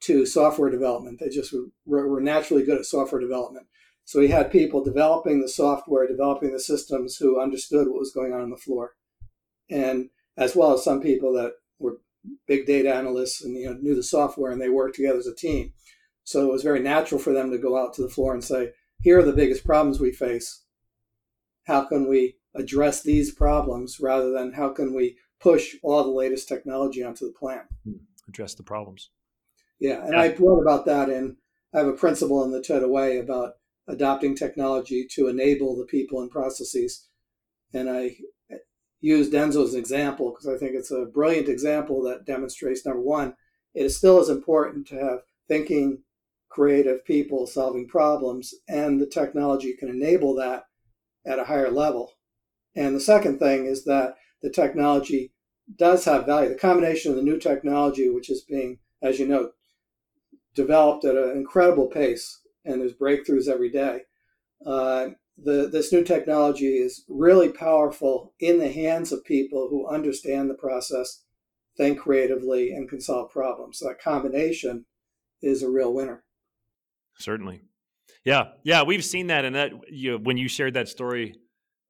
[0.00, 1.20] to software development.
[1.20, 1.54] They just
[1.86, 3.66] were, were naturally good at software development.
[4.04, 8.32] So he had people developing the software, developing the systems who understood what was going
[8.32, 8.94] on on the floor,
[9.70, 11.52] and as well as some people that
[12.46, 15.34] big data analysts and you know knew the software and they worked together as a
[15.34, 15.72] team.
[16.24, 18.72] So it was very natural for them to go out to the floor and say,
[19.02, 20.64] "Here are the biggest problems we face.
[21.66, 26.48] How can we address these problems rather than how can we push all the latest
[26.48, 27.66] technology onto the plant.
[27.84, 27.96] Hmm.
[28.28, 29.10] Address the problems.
[29.80, 30.20] Yeah, and yeah.
[30.20, 31.36] I wrote about that in.
[31.74, 33.54] I have a principle in the TED Way about
[33.88, 37.08] adopting technology to enable the people and processes,
[37.74, 38.16] and I
[39.02, 43.02] use Denso as an example because I think it's a brilliant example that demonstrates number
[43.02, 43.34] one,
[43.74, 46.02] it is still as important to have thinking,
[46.48, 50.64] creative people solving problems, and the technology can enable that
[51.26, 52.12] at a higher level.
[52.74, 55.32] And the second thing is that the technology
[55.76, 56.48] does have value.
[56.48, 59.50] The combination of the new technology, which is being, as you know,
[60.54, 64.02] developed at an incredible pace, and there's breakthroughs every day,
[64.64, 70.50] Uh, the, this new technology is really powerful in the hands of people who understand
[70.50, 71.24] the process,
[71.76, 73.78] think creatively, and can solve problems.
[73.78, 74.84] So that combination
[75.40, 76.24] is a real winner.
[77.18, 77.62] Certainly.
[78.24, 78.44] Yeah.
[78.62, 78.82] Yeah.
[78.82, 79.44] We've seen that.
[79.44, 81.34] And that, you know, when you shared that story,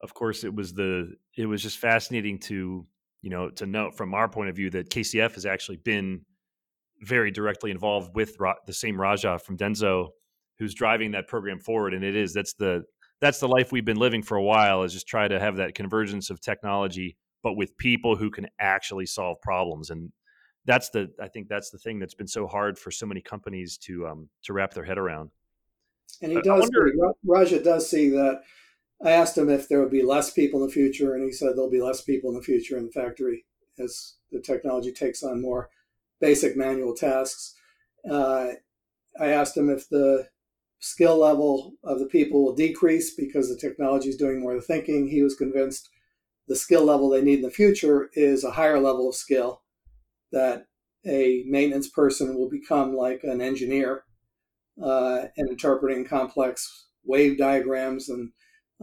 [0.03, 2.87] of course, it was the, it was just fascinating to,
[3.21, 6.23] you know, to note from our point of view that KCF has actually been
[7.03, 10.09] very directly involved with Ra- the same Raja from Denso
[10.59, 11.93] who's driving that program forward.
[11.93, 12.85] And it is, that's the,
[13.23, 15.77] that's the life we've been living for a while is just try to have that
[15.77, 19.91] convergence of technology, but with people who can actually solve problems.
[19.91, 20.11] And
[20.65, 23.79] that's the, I think that's the thing that's been so hard for so many companies
[23.79, 25.31] to, um, to wrap their head around.
[26.21, 26.93] And he does, wonder,
[27.25, 28.43] Raja does see that.
[29.05, 31.51] I asked him if there would be less people in the future, and he said
[31.51, 33.45] there'll be less people in the future in the factory
[33.79, 35.71] as the technology takes on more
[36.21, 37.55] basic manual tasks.
[38.09, 38.49] Uh,
[39.19, 40.29] I asked him if the
[40.83, 44.67] skill level of the people will decrease because the technology is doing more of the
[44.67, 45.09] thinking.
[45.09, 45.89] He was convinced
[46.49, 49.63] the skill level they need in the future is a higher level of skill
[50.33, 50.67] that
[51.07, 54.05] a maintenance person will become like an engineer
[54.83, 58.33] uh, and interpreting complex wave diagrams and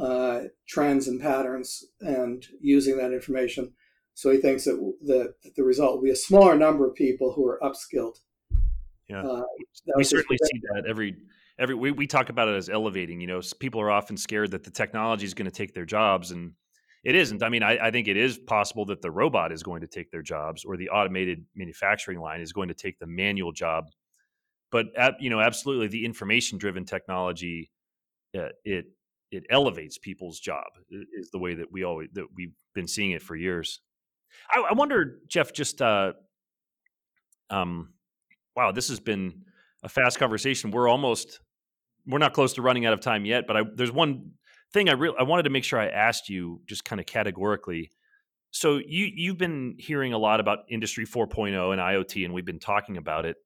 [0.01, 3.73] uh, trends and patterns and using that information.
[4.13, 7.33] So he thinks that the, that the result will be a smaller number of people
[7.33, 8.15] who are upskilled.
[9.09, 9.43] Yeah, uh,
[9.97, 11.15] we certainly see that every
[11.59, 13.21] every we, we talk about it as elevating.
[13.21, 16.31] You know, people are often scared that the technology is going to take their jobs,
[16.31, 16.53] and
[17.03, 17.43] it isn't.
[17.43, 20.11] I mean, I, I think it is possible that the robot is going to take
[20.11, 23.85] their jobs, or the automated manufacturing line is going to take the manual job
[24.71, 24.87] but
[25.19, 27.71] you know absolutely the information driven technology
[28.37, 28.85] uh, it
[29.31, 33.21] it elevates people's job is the way that we always that we've been seeing it
[33.21, 33.81] for years
[34.51, 36.13] i, I wonder jeff just uh
[37.49, 37.93] um
[38.55, 39.43] wow this has been
[39.83, 41.39] a fast conversation we're almost
[42.07, 44.31] we're not close to running out of time yet but I, there's one
[44.73, 47.91] thing i really i wanted to make sure i asked you just kind of categorically.
[48.51, 52.59] So you you've been hearing a lot about industry 4.0 and iot and we've been
[52.59, 53.37] talking about it.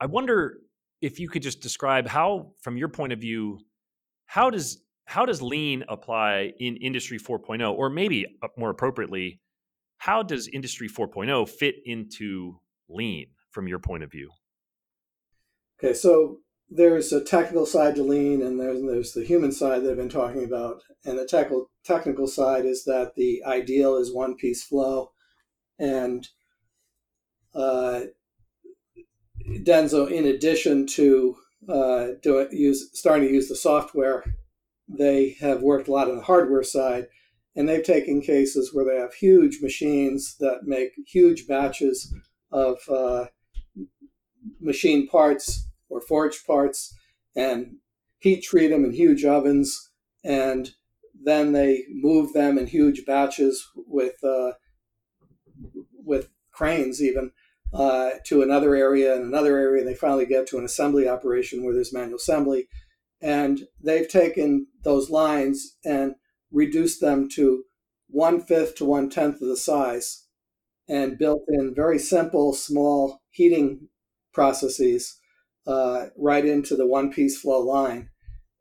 [0.00, 0.58] I wonder
[1.00, 3.58] if you could just describe how, from your point of view,
[4.26, 9.40] how does how does lean apply in industry 4.0 or maybe uh, more appropriately
[9.98, 14.30] how does industry 4.0 fit into lean from your point of view?
[15.78, 16.38] Okay so
[16.70, 20.08] there's a technical side to lean and there's, there's the human side that i've been
[20.08, 20.82] talking about.
[21.04, 25.12] And the technical technical side is that the ideal is one piece flow.
[25.78, 26.26] And
[27.54, 28.02] uh,
[29.46, 31.36] Denso, in addition to
[31.68, 34.24] uh, doing use starting to use the software,
[34.88, 37.06] they have worked a lot on the hardware side,
[37.54, 42.12] and they've taken cases where they have huge machines that make huge batches
[42.50, 43.26] of uh,
[44.60, 46.92] machine parts or forged parts,
[47.36, 47.76] and
[48.18, 49.90] heat treat them in huge ovens,
[50.24, 50.72] and
[51.22, 54.52] then they move them in huge batches with uh,
[56.04, 57.30] with cranes even
[57.72, 61.64] uh, to another area and another area, and they finally get to an assembly operation
[61.64, 62.68] where there's manual assembly.
[63.20, 66.14] And they've taken those lines and
[66.50, 67.64] reduced them to
[68.08, 70.26] one fifth to one tenth of the size
[70.88, 73.88] and built in very simple, small heating
[74.32, 75.18] processes
[75.66, 78.10] uh, right into the one piece flow line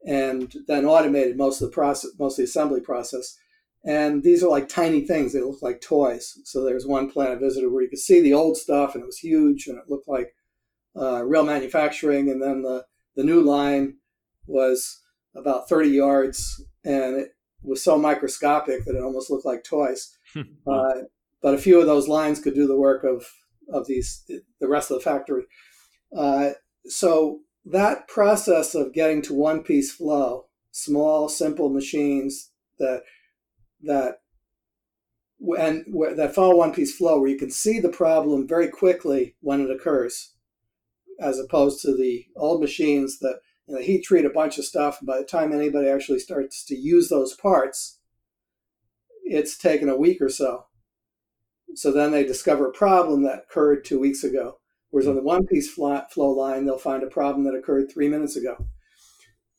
[0.06, 3.38] and then automated most of the process, most of the assembly process.
[3.86, 5.34] And these are like tiny things.
[5.34, 6.40] They look like toys.
[6.46, 9.06] So there's one plant I visited where you could see the old stuff and it
[9.06, 10.34] was huge and it looked like
[10.96, 12.30] uh, real manufacturing.
[12.30, 12.86] And then the,
[13.16, 13.98] the new line
[14.48, 15.02] was
[15.36, 17.30] about 30 yards and it
[17.62, 20.18] was so microscopic that it almost looked like toys.
[20.38, 20.94] uh,
[21.42, 23.26] but a few of those lines could do the work of,
[23.70, 24.24] of these,
[24.60, 25.44] the rest of the factory.
[26.16, 26.52] Uh,
[26.86, 33.04] so that process of getting to one piece flow, small, simple machines that
[33.82, 34.20] that
[35.58, 39.62] and that follow one piece flow where you can see the problem very quickly when
[39.62, 40.34] it occurs
[41.20, 45.00] as opposed to the old machines that you know, heat treat a bunch of stuff
[45.00, 48.00] and by the time anybody actually starts to use those parts
[49.26, 50.66] it's taken a week or so.
[51.76, 54.60] So then they discover a problem that occurred two weeks ago
[54.94, 58.36] whereas on the one piece flow line they'll find a problem that occurred three minutes
[58.36, 58.56] ago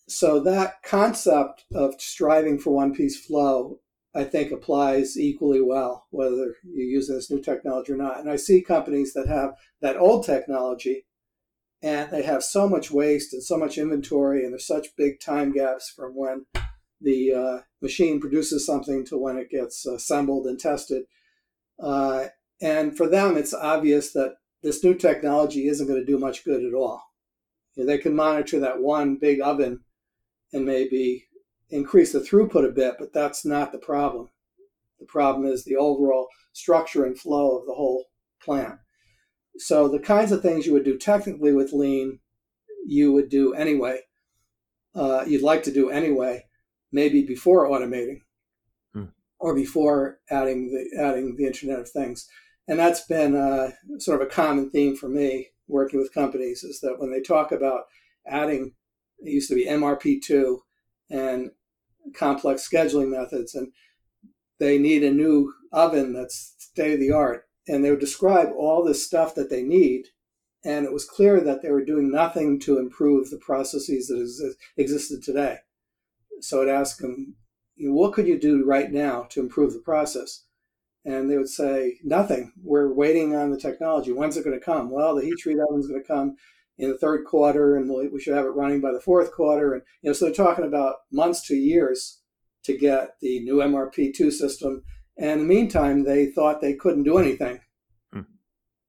[0.08, 3.80] so that concept of striving for one piece flow
[4.16, 8.20] I think applies equally well, whether you're using this new technology or not.
[8.20, 11.04] And I see companies that have that old technology
[11.84, 15.52] and they have so much waste and so much inventory, and there's such big time
[15.52, 16.46] gaps from when
[16.98, 21.02] the uh, machine produces something to when it gets assembled and tested.
[21.78, 22.28] Uh,
[22.62, 26.64] and for them, it's obvious that this new technology isn't going to do much good
[26.64, 27.12] at all.
[27.74, 29.80] You know, they can monitor that one big oven
[30.54, 31.26] and maybe
[31.68, 34.30] increase the throughput a bit, but that's not the problem.
[34.98, 38.06] The problem is the overall structure and flow of the whole
[38.42, 38.78] plant.
[39.58, 42.20] So the kinds of things you would do technically with lean,
[42.86, 44.00] you would do anyway.
[44.94, 46.46] Uh, you'd like to do anyway,
[46.90, 48.20] maybe before automating
[48.94, 49.06] hmm.
[49.38, 52.26] or before adding the adding the Internet of Things.
[52.66, 56.80] And that's been uh, sort of a common theme for me working with companies is
[56.80, 57.82] that when they talk about
[58.26, 58.72] adding,
[59.18, 60.58] it used to be MRP2
[61.10, 61.50] and
[62.14, 63.72] complex scheduling methods, and
[64.58, 67.44] they need a new oven that's state of the art.
[67.66, 70.08] And they would describe all this stuff that they need.
[70.64, 74.58] And it was clear that they were doing nothing to improve the processes that exist,
[74.76, 75.58] existed today.
[76.40, 77.36] So I'd ask them,
[77.78, 80.44] what could you do right now to improve the process?
[81.04, 82.52] And they would say, nothing.
[82.62, 84.12] We're waiting on the technology.
[84.12, 84.90] When's it going to come?
[84.90, 86.36] Well, the heat treat oven's going to come
[86.78, 89.74] in the third quarter, and we should have it running by the fourth quarter.
[89.74, 92.20] And you know, so they're talking about months to years
[92.64, 94.82] to get the new MRP2 system.
[95.16, 97.60] And in the meantime, they thought they couldn't do anything.
[98.12, 98.22] Hmm.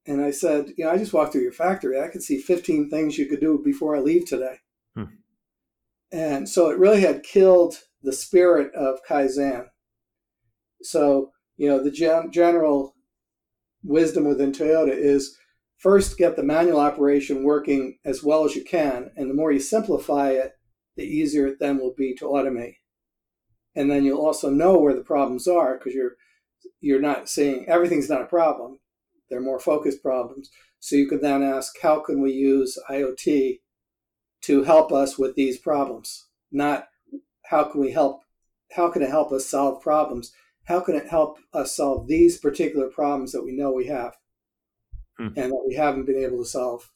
[0.08, 2.00] And I said, you know, I just walked through your factory.
[2.00, 4.60] I could see 15 things you could do before I leave today.
[4.96, 5.04] Hmm.
[6.12, 9.68] And so it really had killed the spirit of Kaizen.
[10.82, 12.96] So, you know, the gen- general
[13.84, 15.38] wisdom within Toyota is
[15.78, 19.12] first get the manual operation working as well as you can.
[19.16, 20.54] And the more you simplify it,
[20.96, 22.76] the easier it then will be to automate.
[23.76, 26.16] And then you'll also know where the problems are because you're
[26.80, 28.80] you're not seeing everything's not a problem.
[29.30, 30.50] They're more focused problems.
[30.80, 33.60] So you could then ask, how can we use IoT
[34.42, 36.28] to help us with these problems?
[36.52, 36.88] Not
[37.46, 38.22] how can we help
[38.72, 40.32] how can it help us solve problems?
[40.66, 44.16] How can it help us solve these particular problems that we know we have?
[45.18, 45.28] hmm.
[45.36, 46.90] and that we haven't been able to solve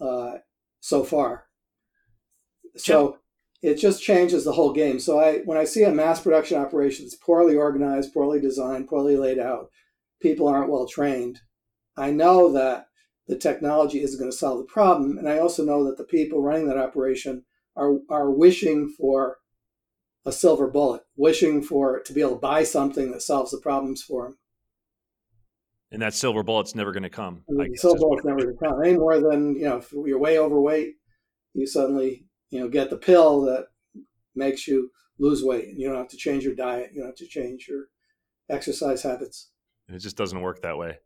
[0.00, 0.38] uh,
[0.80, 1.44] so far.
[2.76, 3.18] So
[3.62, 5.00] it just changes the whole game.
[5.00, 9.16] So I, when I see a mass production operation that's poorly organized, poorly designed, poorly
[9.16, 9.70] laid out,
[10.20, 11.40] people aren't well trained.
[11.96, 12.86] I know that
[13.26, 16.42] the technology isn't going to solve the problem, and I also know that the people
[16.42, 17.44] running that operation
[17.76, 19.38] are are wishing for
[20.28, 24.02] a silver bullet, wishing for to be able to buy something that solves the problems
[24.02, 24.38] for them
[25.90, 27.42] and that silver bullet's never going to come.
[27.74, 30.94] Silver bullet's never going to come any more than you know if you're way overweight,
[31.54, 33.68] you suddenly you know get the pill that
[34.34, 37.16] makes you lose weight, and you don't have to change your diet, you don't have
[37.16, 37.86] to change your
[38.50, 39.50] exercise habits.
[39.88, 40.98] It just doesn't work that way.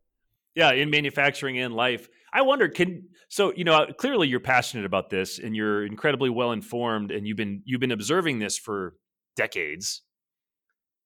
[0.54, 5.10] Yeah, in manufacturing and life, I wonder can so you know clearly you're passionate about
[5.10, 8.96] this and you're incredibly well informed and you've been you've been observing this for
[9.36, 10.02] decades.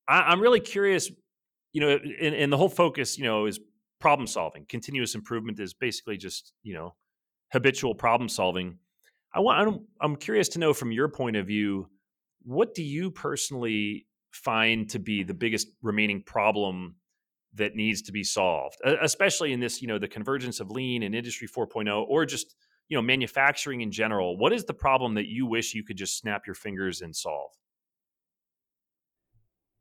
[0.08, 1.10] I, I'm really curious
[1.76, 3.60] you know, and, and the whole focus, you know, is
[4.00, 4.64] problem solving.
[4.66, 6.94] Continuous improvement is basically just, you know,
[7.52, 8.78] habitual problem solving.
[9.34, 11.90] I want I'm, I'm curious to know from your point of view,
[12.44, 16.96] what do you personally find to be the biggest remaining problem
[17.56, 21.14] that needs to be solved, especially in this, you know, the convergence of lean and
[21.14, 22.54] industry 4.0 or just,
[22.88, 24.38] you know, manufacturing in general.
[24.38, 27.50] What is the problem that you wish you could just snap your fingers and solve?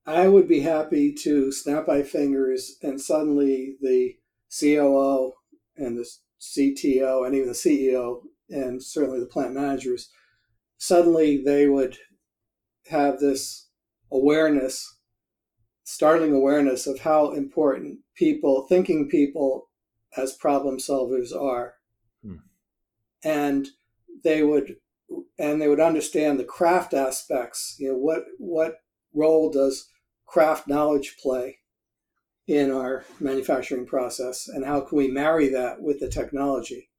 [0.07, 4.15] I would be happy to snap my fingers and suddenly the
[4.59, 5.33] COO
[5.77, 6.07] and the
[6.39, 10.09] CTO and even the CEO and certainly the plant managers,
[10.77, 11.97] suddenly they would
[12.89, 13.67] have this
[14.11, 14.97] awareness,
[15.83, 19.69] startling awareness of how important people, thinking people
[20.15, 21.75] as problem solvers are.
[22.23, 22.35] Hmm.
[23.23, 23.67] And
[24.23, 24.77] they would
[25.37, 28.77] and they would understand the craft aspects, you know, what what
[29.13, 29.89] role does
[30.35, 31.59] craft knowledge play
[32.45, 36.89] in our manufacturing process and how can we marry that with the technology?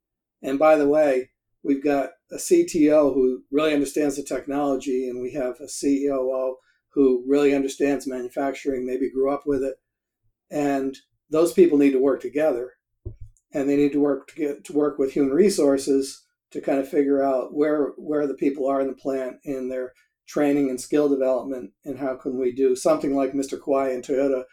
[0.41, 1.29] And by the way
[1.63, 6.55] we've got a cto who really understands the technology and we have a ceo
[6.89, 9.75] who really understands manufacturing maybe grew up with it.
[10.51, 10.97] And
[11.29, 12.73] those people need to work together
[13.53, 16.89] and they need to work to get to work with human resources to kind of
[16.89, 19.93] figure out where where the people are in the plant in their
[20.27, 23.59] training and skill development, and how can we do something like Mr.
[23.59, 24.45] Kawai and Toyota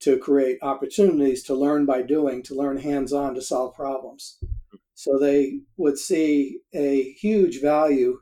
[0.00, 4.38] to create opportunities to learn by doing, to learn hands on to solve problems.
[4.94, 8.20] So they would see a huge value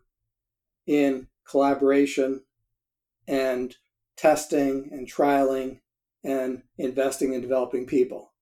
[0.87, 2.43] in collaboration
[3.27, 3.75] and
[4.17, 5.81] testing and trialing
[6.25, 8.33] and investing in developing people.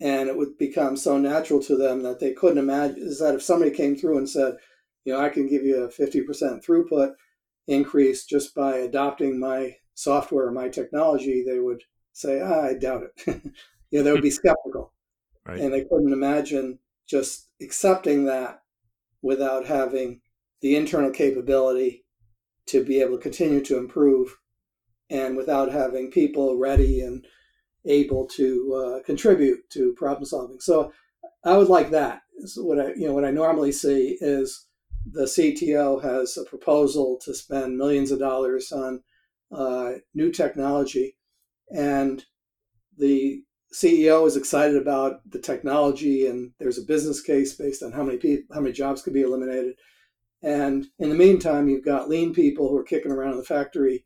[0.00, 3.42] And it would become so natural to them that they couldn't imagine is that if
[3.42, 4.56] somebody came through and said,
[5.04, 7.14] you know, I can give you a 50% throughput
[7.68, 13.42] increase just by adopting my software my technology, they would say, ah, I doubt it.
[13.90, 14.92] you know, they would be skeptical.
[15.46, 15.60] Right.
[15.60, 18.60] And they couldn't imagine just accepting that
[19.22, 20.20] without having
[20.60, 22.04] the internal capability
[22.66, 24.36] to be able to continue to improve
[25.10, 27.26] and without having people ready and
[27.86, 30.60] able to uh, contribute to problem solving.
[30.60, 30.92] So
[31.44, 32.22] I would like that.
[32.44, 34.67] So what I you know what I normally see is
[35.12, 39.02] the CTO has a proposal to spend millions of dollars on
[39.52, 41.16] uh, new technology,
[41.70, 42.24] and
[42.96, 43.42] the
[43.72, 48.18] CEO is excited about the technology, and there's a business case based on how many
[48.18, 49.74] people, how many jobs could be eliminated.
[50.42, 54.04] And in the meantime, you've got lean people who are kicking around in the factory,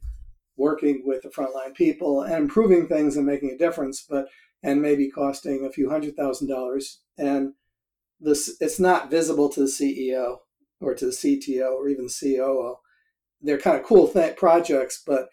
[0.56, 4.26] working with the frontline people and improving things and making a difference, but
[4.62, 7.00] and maybe costing a few hundred thousand dollars.
[7.18, 7.54] And
[8.20, 10.38] this it's not visible to the CEO
[10.82, 12.76] or to the CTO or even the COO.
[13.40, 15.28] They're kind of cool th- projects, but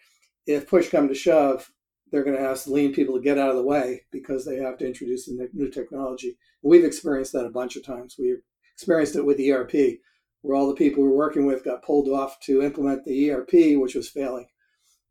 [0.46, 1.70] if push come to shove,
[2.10, 4.78] they're going to ask lean people to get out of the way because they have
[4.78, 6.36] to introduce the new technology.
[6.62, 8.16] We've experienced that a bunch of times.
[8.18, 8.42] We've
[8.74, 10.00] experienced it with ERP,
[10.42, 13.78] where all the people we were working with got pulled off to implement the ERP,
[13.78, 14.46] which was failing.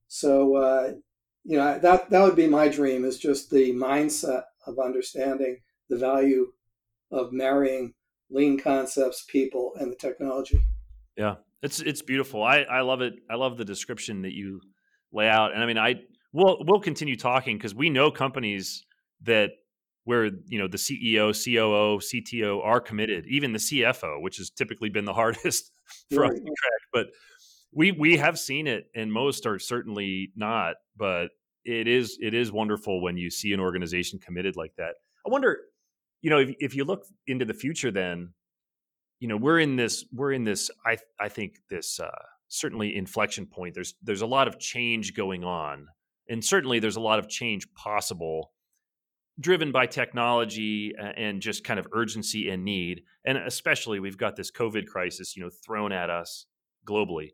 [0.08, 0.94] So, uh,
[1.44, 5.60] you know, that that would be my dream is just the mindset of understanding
[5.90, 6.52] the value
[7.12, 7.94] of marrying
[8.32, 10.60] lean concepts, people, and the technology.
[11.18, 12.44] Yeah, it's it's beautiful.
[12.44, 13.14] I I love it.
[13.30, 14.62] I love the description that you
[15.12, 15.54] lay out.
[15.54, 15.96] And I mean, I
[16.34, 18.86] we'll we'll continue talking because we know companies
[19.24, 19.52] that
[20.06, 24.90] where you know the CEO, COO, CTO are committed, even the CFO, which has typically
[24.90, 25.72] been the hardest
[26.12, 26.32] for right.
[26.32, 26.82] us to track.
[26.94, 27.08] But
[27.72, 30.76] we we have seen it, and most are certainly not.
[30.98, 31.30] But
[31.66, 34.96] it is it is wonderful when you see an organization committed like that.
[35.26, 35.60] I wonder,
[36.22, 38.34] you know, if if you look into the future, then
[39.20, 42.10] you know we're in this we're in this I I think this uh,
[42.48, 43.76] certainly inflection point.
[43.76, 45.88] There's there's a lot of change going on,
[46.28, 48.52] and certainly there's a lot of change possible,
[49.40, 53.04] driven by technology and just kind of urgency and need.
[53.26, 56.46] And especially we've got this COVID crisis, you know, thrown at us
[56.88, 57.32] globally.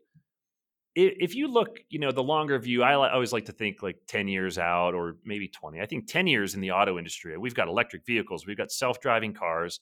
[0.98, 4.28] If you look, you know, the longer view, I always like to think like 10
[4.28, 5.78] years out or maybe 20.
[5.80, 8.98] I think 10 years in the auto industry, we've got electric vehicles, we've got self
[8.98, 9.78] driving cars,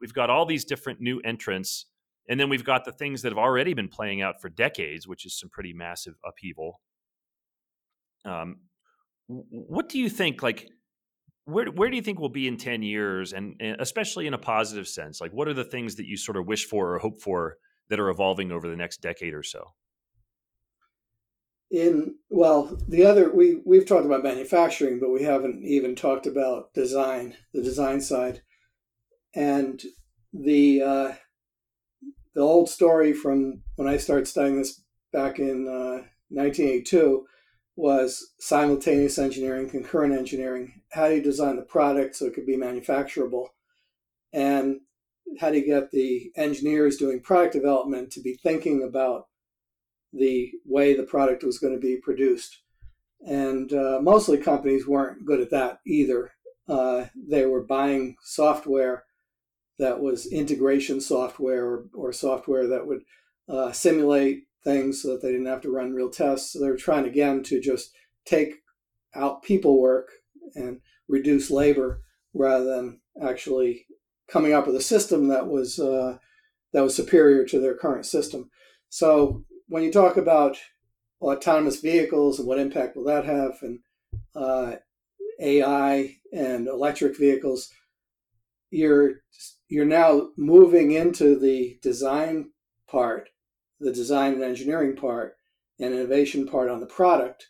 [0.00, 1.86] we've got all these different new entrants
[2.30, 5.26] and then we've got the things that have already been playing out for decades, which
[5.26, 6.80] is some pretty massive upheaval.
[8.24, 8.60] Um,
[9.26, 10.40] what do you think?
[10.40, 10.68] Like,
[11.44, 14.38] where where do you think we'll be in ten years, and, and, especially in a
[14.38, 15.20] positive sense?
[15.20, 17.56] Like, what are the things that you sort of wish for or hope for
[17.88, 19.64] that are evolving over the next decade or so?
[21.70, 26.74] In well, the other we we've talked about manufacturing, but we haven't even talked about
[26.74, 28.42] design, the design side,
[29.34, 29.80] and
[30.32, 31.12] the uh,
[32.34, 37.26] the old story from when I started studying this back in uh, 1982
[37.76, 40.82] was simultaneous engineering, concurrent engineering.
[40.92, 43.48] How do you design the product so it could be manufacturable?
[44.32, 44.80] And
[45.40, 49.26] how do you get the engineers doing product development to be thinking about
[50.12, 52.62] the way the product was going to be produced?
[53.26, 56.32] And uh, mostly companies weren't good at that either.
[56.68, 59.04] Uh, they were buying software
[59.78, 63.00] that was integration software or, or software that would
[63.48, 66.52] uh, simulate things so that they didn't have to run real tests.
[66.52, 67.90] So they were trying again to just
[68.24, 68.56] take
[69.14, 70.08] out people work
[70.54, 72.00] and reduce labor
[72.34, 73.86] rather than actually
[74.28, 76.18] coming up with a system that was uh,
[76.72, 78.50] that was superior to their current system.
[78.88, 80.58] So when you talk about
[81.22, 83.78] autonomous vehicles and what impact will that have, and
[84.34, 84.72] uh,
[85.40, 87.70] AI and electric vehicles,
[88.70, 89.22] you're
[89.68, 92.50] you're now moving into the design
[92.88, 93.30] part,
[93.78, 95.36] the design and engineering part,
[95.78, 97.46] and innovation part on the product.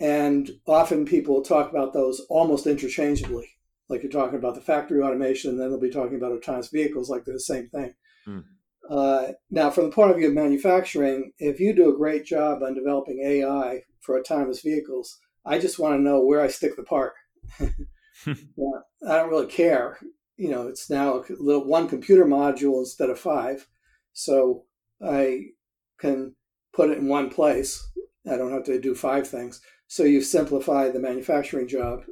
[0.00, 3.48] And often people talk about those almost interchangeably.
[3.88, 7.10] Like you're talking about the factory automation, and then they'll be talking about autonomous vehicles
[7.10, 7.94] like they're the same thing.
[8.26, 8.44] Mm.
[8.90, 12.62] Uh, now, from the point of view of manufacturing, if you do a great job
[12.62, 16.82] on developing AI for autonomous vehicles, I just want to know where I stick the
[16.82, 17.14] part.
[17.60, 18.34] yeah,
[19.06, 19.98] I don't really care
[20.42, 23.66] you know, it's now a little one computer module instead of five.
[24.12, 24.64] So
[25.00, 25.46] I
[25.98, 26.34] can
[26.72, 27.88] put it in one place.
[28.28, 29.60] I don't have to do five things.
[29.86, 32.02] So you simplify the manufacturing job.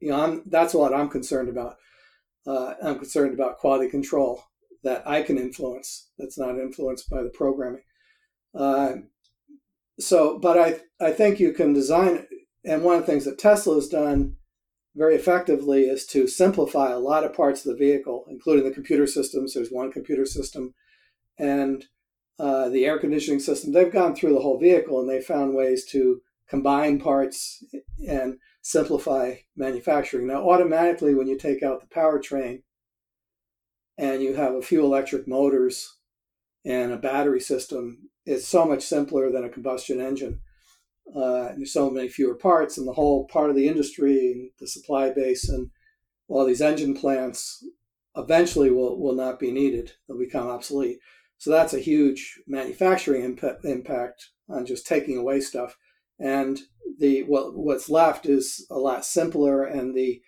[0.00, 1.76] You know, I'm, that's what I'm concerned about.
[2.46, 4.44] Uh, I'm concerned about quality control
[4.82, 6.10] that I can influence.
[6.18, 7.82] That's not influenced by the programming.
[8.54, 8.94] Uh,
[9.98, 12.26] so, but I I think you can design.
[12.64, 14.36] And one of the things that Tesla has done
[14.94, 19.06] very effectively is to simplify a lot of parts of the vehicle, including the computer
[19.06, 19.54] systems.
[19.54, 20.74] There's one computer system
[21.38, 21.86] and
[22.38, 23.72] uh, the air conditioning system.
[23.72, 27.64] They've gone through the whole vehicle and they found ways to combine parts
[28.06, 30.26] and simplify manufacturing.
[30.26, 32.62] Now, automatically, when you take out the powertrain
[33.98, 35.96] and you have a few electric motors
[36.64, 40.40] and a battery system, it's so much simpler than a combustion engine.
[41.14, 44.66] Uh, there's so many fewer parts, and the whole part of the industry and the
[44.66, 45.70] supply base and
[46.28, 47.64] all these engine plants
[48.16, 49.92] eventually will, will not be needed.
[50.06, 50.98] They'll become obsolete.
[51.38, 55.76] So that's a huge manufacturing imp- impact on just taking away stuff.
[56.18, 56.60] And
[56.98, 60.22] the what what's left is a lot simpler, and the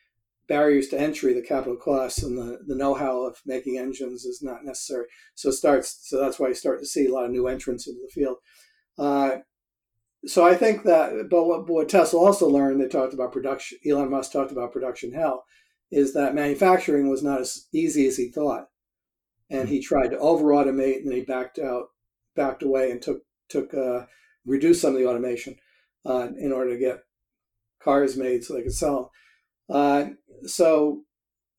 [0.47, 4.65] barriers to entry, the capital costs, and the, the know-how of making engines is not
[4.65, 5.07] necessary.
[5.35, 6.09] So starts.
[6.09, 8.37] So that's why you start to see a lot of new entrants into the field.
[8.99, 9.39] Uh,
[10.27, 13.79] so I think that, but what, what Tesla also learned, they talked about production.
[13.87, 15.45] Elon Musk talked about production hell,
[15.91, 18.69] is that manufacturing was not as easy as he thought,
[19.51, 21.89] and he tried to over automate, and then he backed out,
[22.35, 24.07] backed away, and took took uh,
[24.47, 25.57] reduced some of the automation
[26.07, 27.01] uh, in order to get
[27.83, 29.09] cars made so they could sell them.
[29.69, 30.07] Uh,
[30.45, 31.03] so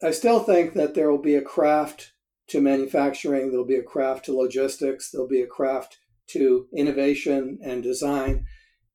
[0.03, 2.13] I still think that there will be a craft
[2.47, 5.97] to manufacturing, there'll be a craft to logistics, there'll be a craft
[6.27, 8.45] to innovation and design.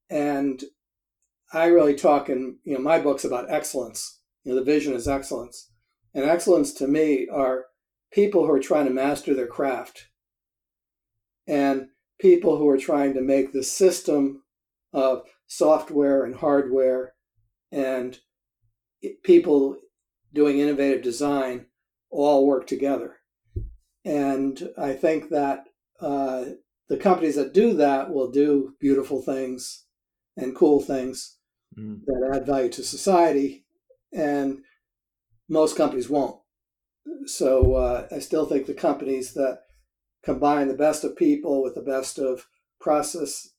[0.09, 0.63] And
[1.53, 4.19] I really talk in you know my books about excellence.
[4.43, 5.69] You know, the vision is excellence.
[6.13, 7.65] And excellence to me are
[8.11, 10.07] people who are trying to master their craft
[11.47, 11.87] and
[12.19, 14.43] people who are trying to make the system
[14.93, 17.13] of software and hardware
[17.71, 18.19] and
[19.23, 19.77] people
[20.33, 21.65] doing innovative design
[22.09, 23.17] all work together.
[24.03, 25.65] And I think that
[25.99, 26.45] uh,
[26.89, 29.85] the companies that do that will do beautiful things
[30.35, 31.37] and cool things
[31.77, 31.99] mm.
[32.05, 33.65] that add value to society.
[34.11, 34.59] And
[35.47, 36.39] most companies won't.
[37.25, 39.61] So uh, I still think the companies that
[40.23, 42.47] combine the best of people with the best of
[42.79, 43.49] process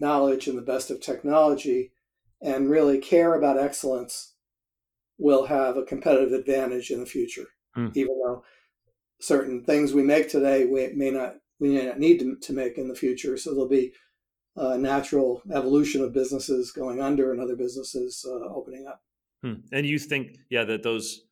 [0.00, 1.92] knowledge and the best of technology
[2.40, 4.34] and really care about excellence
[5.18, 7.46] will have a competitive advantage in the future,
[7.76, 7.90] mm.
[7.94, 8.42] even though
[9.20, 12.78] certain things we make today we may not we may not need to, to make
[12.78, 13.36] in the future.
[13.36, 13.92] So there'll be
[14.56, 19.02] a natural evolution of businesses going under and other businesses uh, opening up.
[19.42, 19.60] Hmm.
[19.72, 21.22] And you think, yeah, that those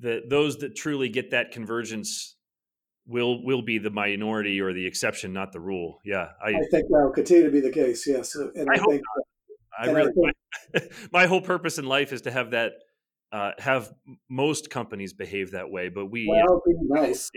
[0.00, 2.36] that those that truly get that convergence
[3.06, 6.00] will will be the minority or the exception, not the rule.
[6.04, 8.06] Yeah, I, I think that will continue to be the case.
[8.06, 9.02] Yes, and I, I think.
[9.78, 12.72] I really, I think, my, my, whole purpose in life is to have that
[13.32, 13.92] uh, have
[14.28, 17.30] most companies behave that way, but we well, be nice.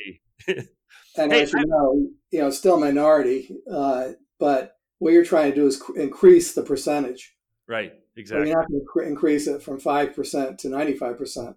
[0.48, 4.10] and hey, as you know, you know, still minority, uh,
[4.40, 7.36] but what you're trying to do is increase the percentage.
[7.68, 7.94] Right.
[8.16, 8.46] Exactly.
[8.46, 11.56] So you're not going to increase it from five percent to ninety-five percent.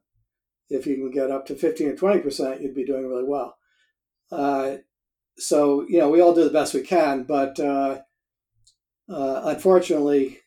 [0.70, 3.56] If you can get up to fifteen or twenty percent, you'd be doing really well.
[4.30, 4.76] Uh,
[5.38, 8.00] so you know, we all do the best we can, but uh,
[9.08, 10.38] uh unfortunately,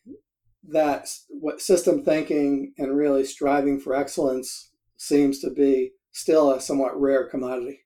[0.68, 7.00] that what system thinking and really striving for excellence seems to be still a somewhat
[7.00, 7.80] rare commodity.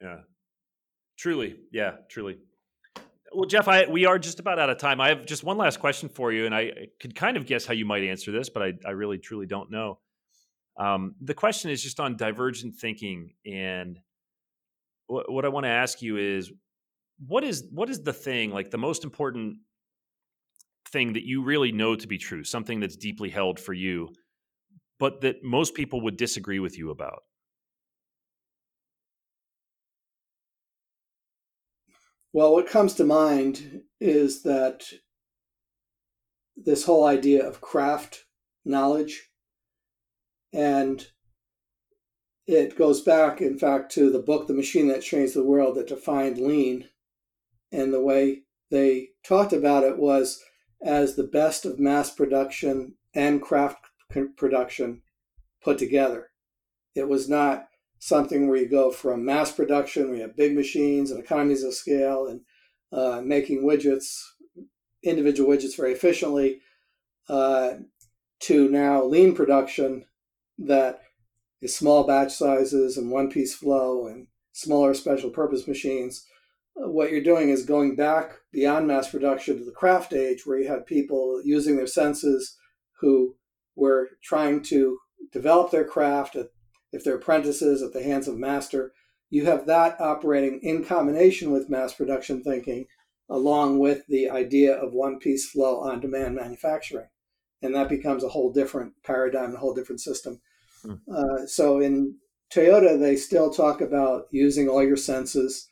[0.00, 0.20] Yeah,
[1.16, 1.56] truly.
[1.72, 2.38] Yeah, truly.
[3.34, 5.00] Well, Jeff, I, we are just about out of time.
[5.00, 7.72] I have just one last question for you, and I could kind of guess how
[7.72, 9.98] you might answer this, but I, I really, truly don't know.
[10.76, 13.98] Um, the question is just on divergent thinking, and
[15.06, 16.52] what, what I want to ask you is,
[17.26, 19.58] what is what is the thing like the most important
[20.88, 24.08] thing that you really know to be true, something that's deeply held for you,
[24.98, 27.22] but that most people would disagree with you about?
[32.32, 34.84] Well, what comes to mind is that
[36.56, 38.24] this whole idea of craft
[38.64, 39.28] knowledge,
[40.52, 41.06] and
[42.46, 45.88] it goes back, in fact, to the book, The Machine That Changed the World, that
[45.88, 46.88] defined lean.
[47.70, 50.42] And the way they talked about it was
[50.82, 53.78] as the best of mass production and craft
[54.36, 55.02] production
[55.62, 56.30] put together.
[56.94, 57.68] It was not
[57.98, 62.26] something where you go from mass production, we have big machines and economies of scale
[62.26, 62.40] and
[62.92, 64.20] uh, making widgets,
[65.02, 66.60] individual widgets very efficiently,
[67.28, 67.74] uh,
[68.40, 70.04] to now lean production
[70.58, 71.00] that
[71.60, 76.26] is small batch sizes and one piece flow and smaller special purpose machines
[76.74, 80.68] what you're doing is going back beyond mass production to the craft age where you
[80.68, 82.56] had people using their senses
[83.00, 83.36] who
[83.76, 84.98] were trying to
[85.32, 86.46] develop their craft at,
[86.92, 88.92] if they're apprentices at the hands of master.
[89.30, 92.86] You have that operating in combination with mass production thinking
[93.28, 97.08] along with the idea of one piece flow on demand manufacturing.
[97.62, 100.40] And that becomes a whole different paradigm a whole different system.
[100.82, 100.94] Hmm.
[101.14, 102.16] uh, so in
[102.52, 105.68] toyota they still talk about using all your senses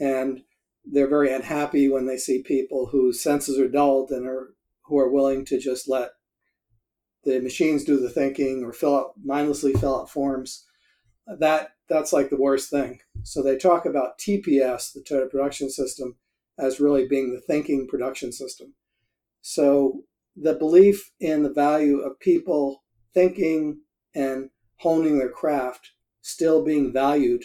[0.00, 0.42] and
[0.84, 5.10] they're very unhappy when they see people whose senses are dulled and are who are
[5.10, 6.10] willing to just let
[7.24, 10.64] the machines do the thinking or fill out mindlessly fill out forms.
[11.38, 13.00] That that's like the worst thing.
[13.22, 16.16] So they talk about TPS, the Toyota Production System,
[16.58, 18.74] as really being the thinking production system.
[19.42, 20.04] So
[20.36, 22.82] the belief in the value of people
[23.14, 23.80] thinking
[24.14, 25.92] and honing their craft
[26.22, 27.44] still being valued,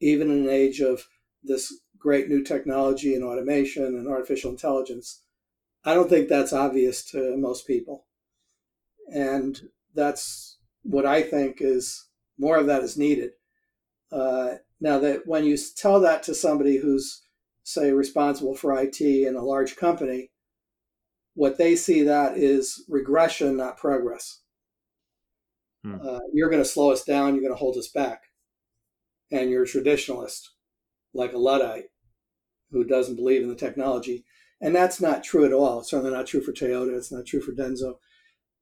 [0.00, 1.06] even in an age of
[1.44, 5.22] this great new technology and automation and artificial intelligence.
[5.84, 8.06] I don't think that's obvious to most people.
[9.08, 9.60] And
[9.94, 13.32] that's what I think is more of that is needed.
[14.10, 17.22] Uh, now that when you tell that to somebody who's
[17.64, 20.30] say responsible for IT in a large company,
[21.34, 24.40] what they see that is regression, not progress.
[25.82, 25.96] Hmm.
[26.06, 27.34] Uh, you're going to slow us down.
[27.34, 28.22] You're going to hold us back,
[29.30, 30.48] and you're a traditionalist,
[31.14, 31.86] like a luddite,
[32.70, 34.24] who doesn't believe in the technology.
[34.60, 35.80] And that's not true at all.
[35.80, 36.96] It's certainly not true for Toyota.
[36.96, 37.94] It's not true for Denso.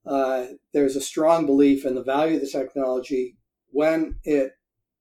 [0.05, 3.37] Uh, there's a strong belief in the value of the technology
[3.69, 4.53] when it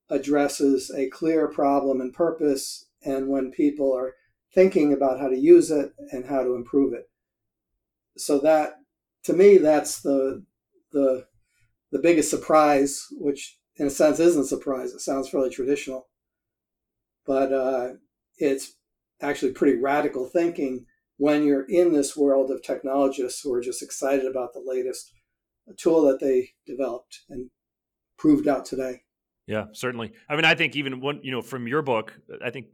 [0.09, 4.13] addresses a clear problem and purpose, and when people are
[4.53, 7.09] thinking about how to use it and how to improve it.
[8.17, 8.75] So that,
[9.23, 10.43] to me, that's the
[10.91, 11.25] the
[11.91, 14.93] the biggest surprise, which in a sense isn't a surprise.
[14.93, 16.07] It sounds fairly traditional,
[17.31, 17.87] but uh,
[18.39, 18.73] it's
[19.21, 24.25] actually pretty radical thinking when you're in this world of technologists who are just excited
[24.25, 25.13] about the latest
[25.77, 27.49] tool that they developed and
[28.17, 29.03] proved out today.
[29.47, 30.11] Yeah, certainly.
[30.29, 32.13] I mean, I think even one, you know, from your book,
[32.43, 32.65] I think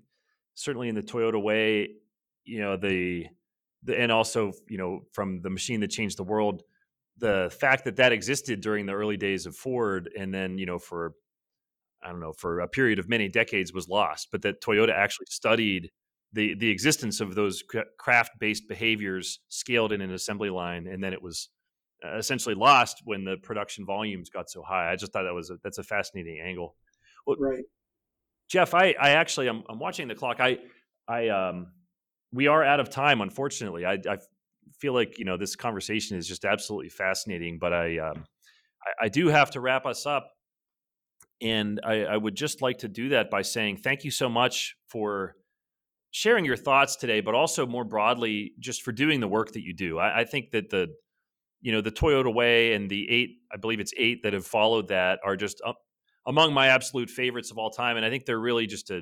[0.55, 1.89] certainly in the Toyota way,
[2.43, 3.27] you know, the,
[3.83, 6.63] the and also, you know, from the machine that changed the world,
[7.19, 10.79] the fact that that existed during the early days of Ford, and then, you know,
[10.79, 11.13] for
[12.03, 15.27] I don't know, for a period of many decades was lost, but that Toyota actually
[15.29, 15.91] studied
[16.33, 17.63] the the existence of those
[17.97, 21.49] craft based behaviors scaled in an assembly line, and then it was
[22.05, 24.91] uh, essentially lost when the production volumes got so high.
[24.91, 26.75] I just thought that was a, that's a fascinating angle.
[27.25, 27.63] Well, right,
[28.49, 28.73] Jeff.
[28.73, 30.39] I I actually I'm I'm watching the clock.
[30.39, 30.59] I
[31.07, 31.71] I um
[32.31, 33.85] we are out of time, unfortunately.
[33.85, 34.17] I I
[34.79, 38.25] feel like you know this conversation is just absolutely fascinating, but I um
[38.85, 40.31] I, I do have to wrap us up.
[41.41, 44.75] And I, I would just like to do that by saying thank you so much
[44.87, 45.35] for
[46.11, 49.73] sharing your thoughts today, but also more broadly, just for doing the work that you
[49.73, 49.99] do.
[49.99, 50.87] I, I think that the
[51.61, 54.87] you know the Toyota Way and the eight, I believe it's eight that have followed
[54.89, 55.77] that are just up
[56.25, 59.01] among my absolute favorites of all time, and I think they're really just a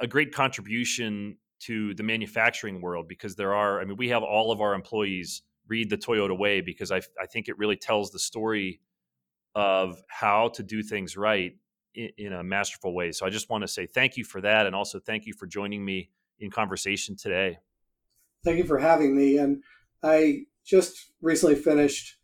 [0.00, 3.80] a great contribution to the manufacturing world because there are.
[3.80, 7.26] I mean, we have all of our employees read the Toyota Way because I I
[7.26, 8.80] think it really tells the story
[9.54, 11.52] of how to do things right
[11.94, 13.12] in, in a masterful way.
[13.12, 15.46] So I just want to say thank you for that, and also thank you for
[15.46, 17.58] joining me in conversation today.
[18.44, 19.62] Thank you for having me, and
[20.02, 22.16] I just recently finished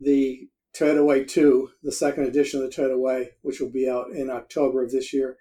[0.00, 4.10] the Toyota Way 2, the second edition of the Toyota Way, which will be out
[4.10, 5.36] in October of this year.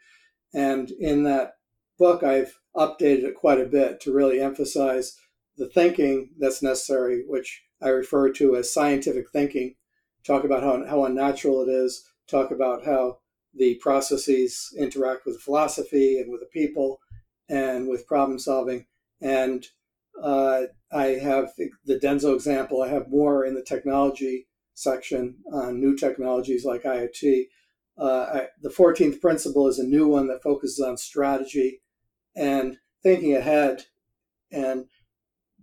[0.54, 1.54] And in that
[1.98, 5.16] book, I've updated it quite a bit to really emphasize
[5.58, 9.76] the thinking that's necessary, which I refer to as scientific thinking.
[10.30, 13.17] Talk about how, how unnatural it is, talk about how
[13.55, 16.99] the processes interact with philosophy and with the people
[17.49, 18.86] and with problem solving.
[19.23, 19.65] And
[20.21, 21.49] uh, I have
[21.84, 22.84] the Denso example.
[22.84, 27.45] I have more in the technology section on new technologies like IoT.
[27.97, 31.82] Uh, I, the 14th principle is a new one that focuses on strategy
[32.36, 33.86] and thinking ahead
[34.51, 34.86] and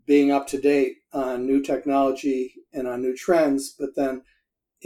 [0.09, 4.23] being up to date on new technology and on new trends, but then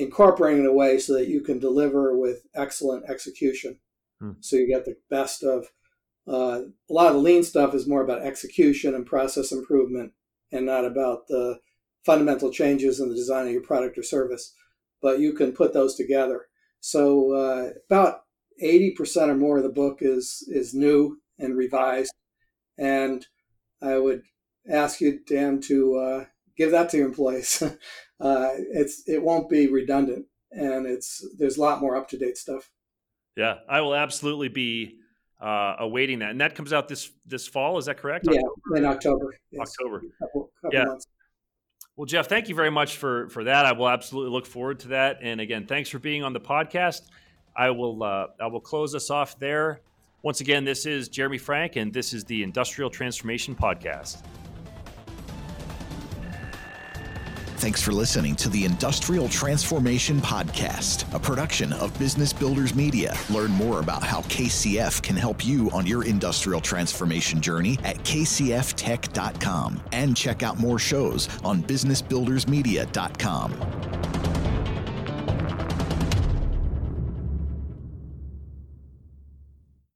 [0.00, 3.78] incorporating it away so that you can deliver with excellent execution.
[4.20, 4.32] Hmm.
[4.40, 5.66] So you get the best of
[6.26, 10.12] uh, a lot of the lean stuff is more about execution and process improvement
[10.52, 11.58] and not about the
[12.04, 14.54] fundamental changes in the design of your product or service.
[15.02, 16.46] But you can put those together.
[16.80, 18.22] So uh, about
[18.62, 22.12] 80% or more of the book is is new and revised.
[22.78, 23.26] And
[23.82, 24.22] I would
[24.70, 26.24] ask you, Dan, to uh,
[26.56, 27.62] give that to your employees.
[28.20, 32.36] uh, it's it won't be redundant, and it's there's a lot more up to date
[32.36, 32.70] stuff.
[33.36, 34.98] Yeah, I will absolutely be
[35.40, 37.78] uh, awaiting that, and that comes out this this fall.
[37.78, 38.26] Is that correct?
[38.30, 38.76] Yeah, October?
[38.76, 39.36] in October.
[39.50, 39.68] Yes.
[39.68, 40.02] October.
[40.18, 40.84] Couple, couple yeah.
[40.84, 41.06] Months.
[41.96, 43.66] Well, Jeff, thank you very much for for that.
[43.66, 45.18] I will absolutely look forward to that.
[45.22, 47.02] And again, thanks for being on the podcast.
[47.56, 49.80] I will uh, I will close us off there.
[50.22, 54.22] Once again, this is Jeremy Frank, and this is the Industrial Transformation Podcast.
[57.60, 63.14] Thanks for listening to the Industrial Transformation Podcast, a production of Business Builders Media.
[63.28, 69.82] Learn more about how KCF can help you on your industrial transformation journey at kcftech.com
[69.92, 74.39] and check out more shows on businessbuildersmedia.com.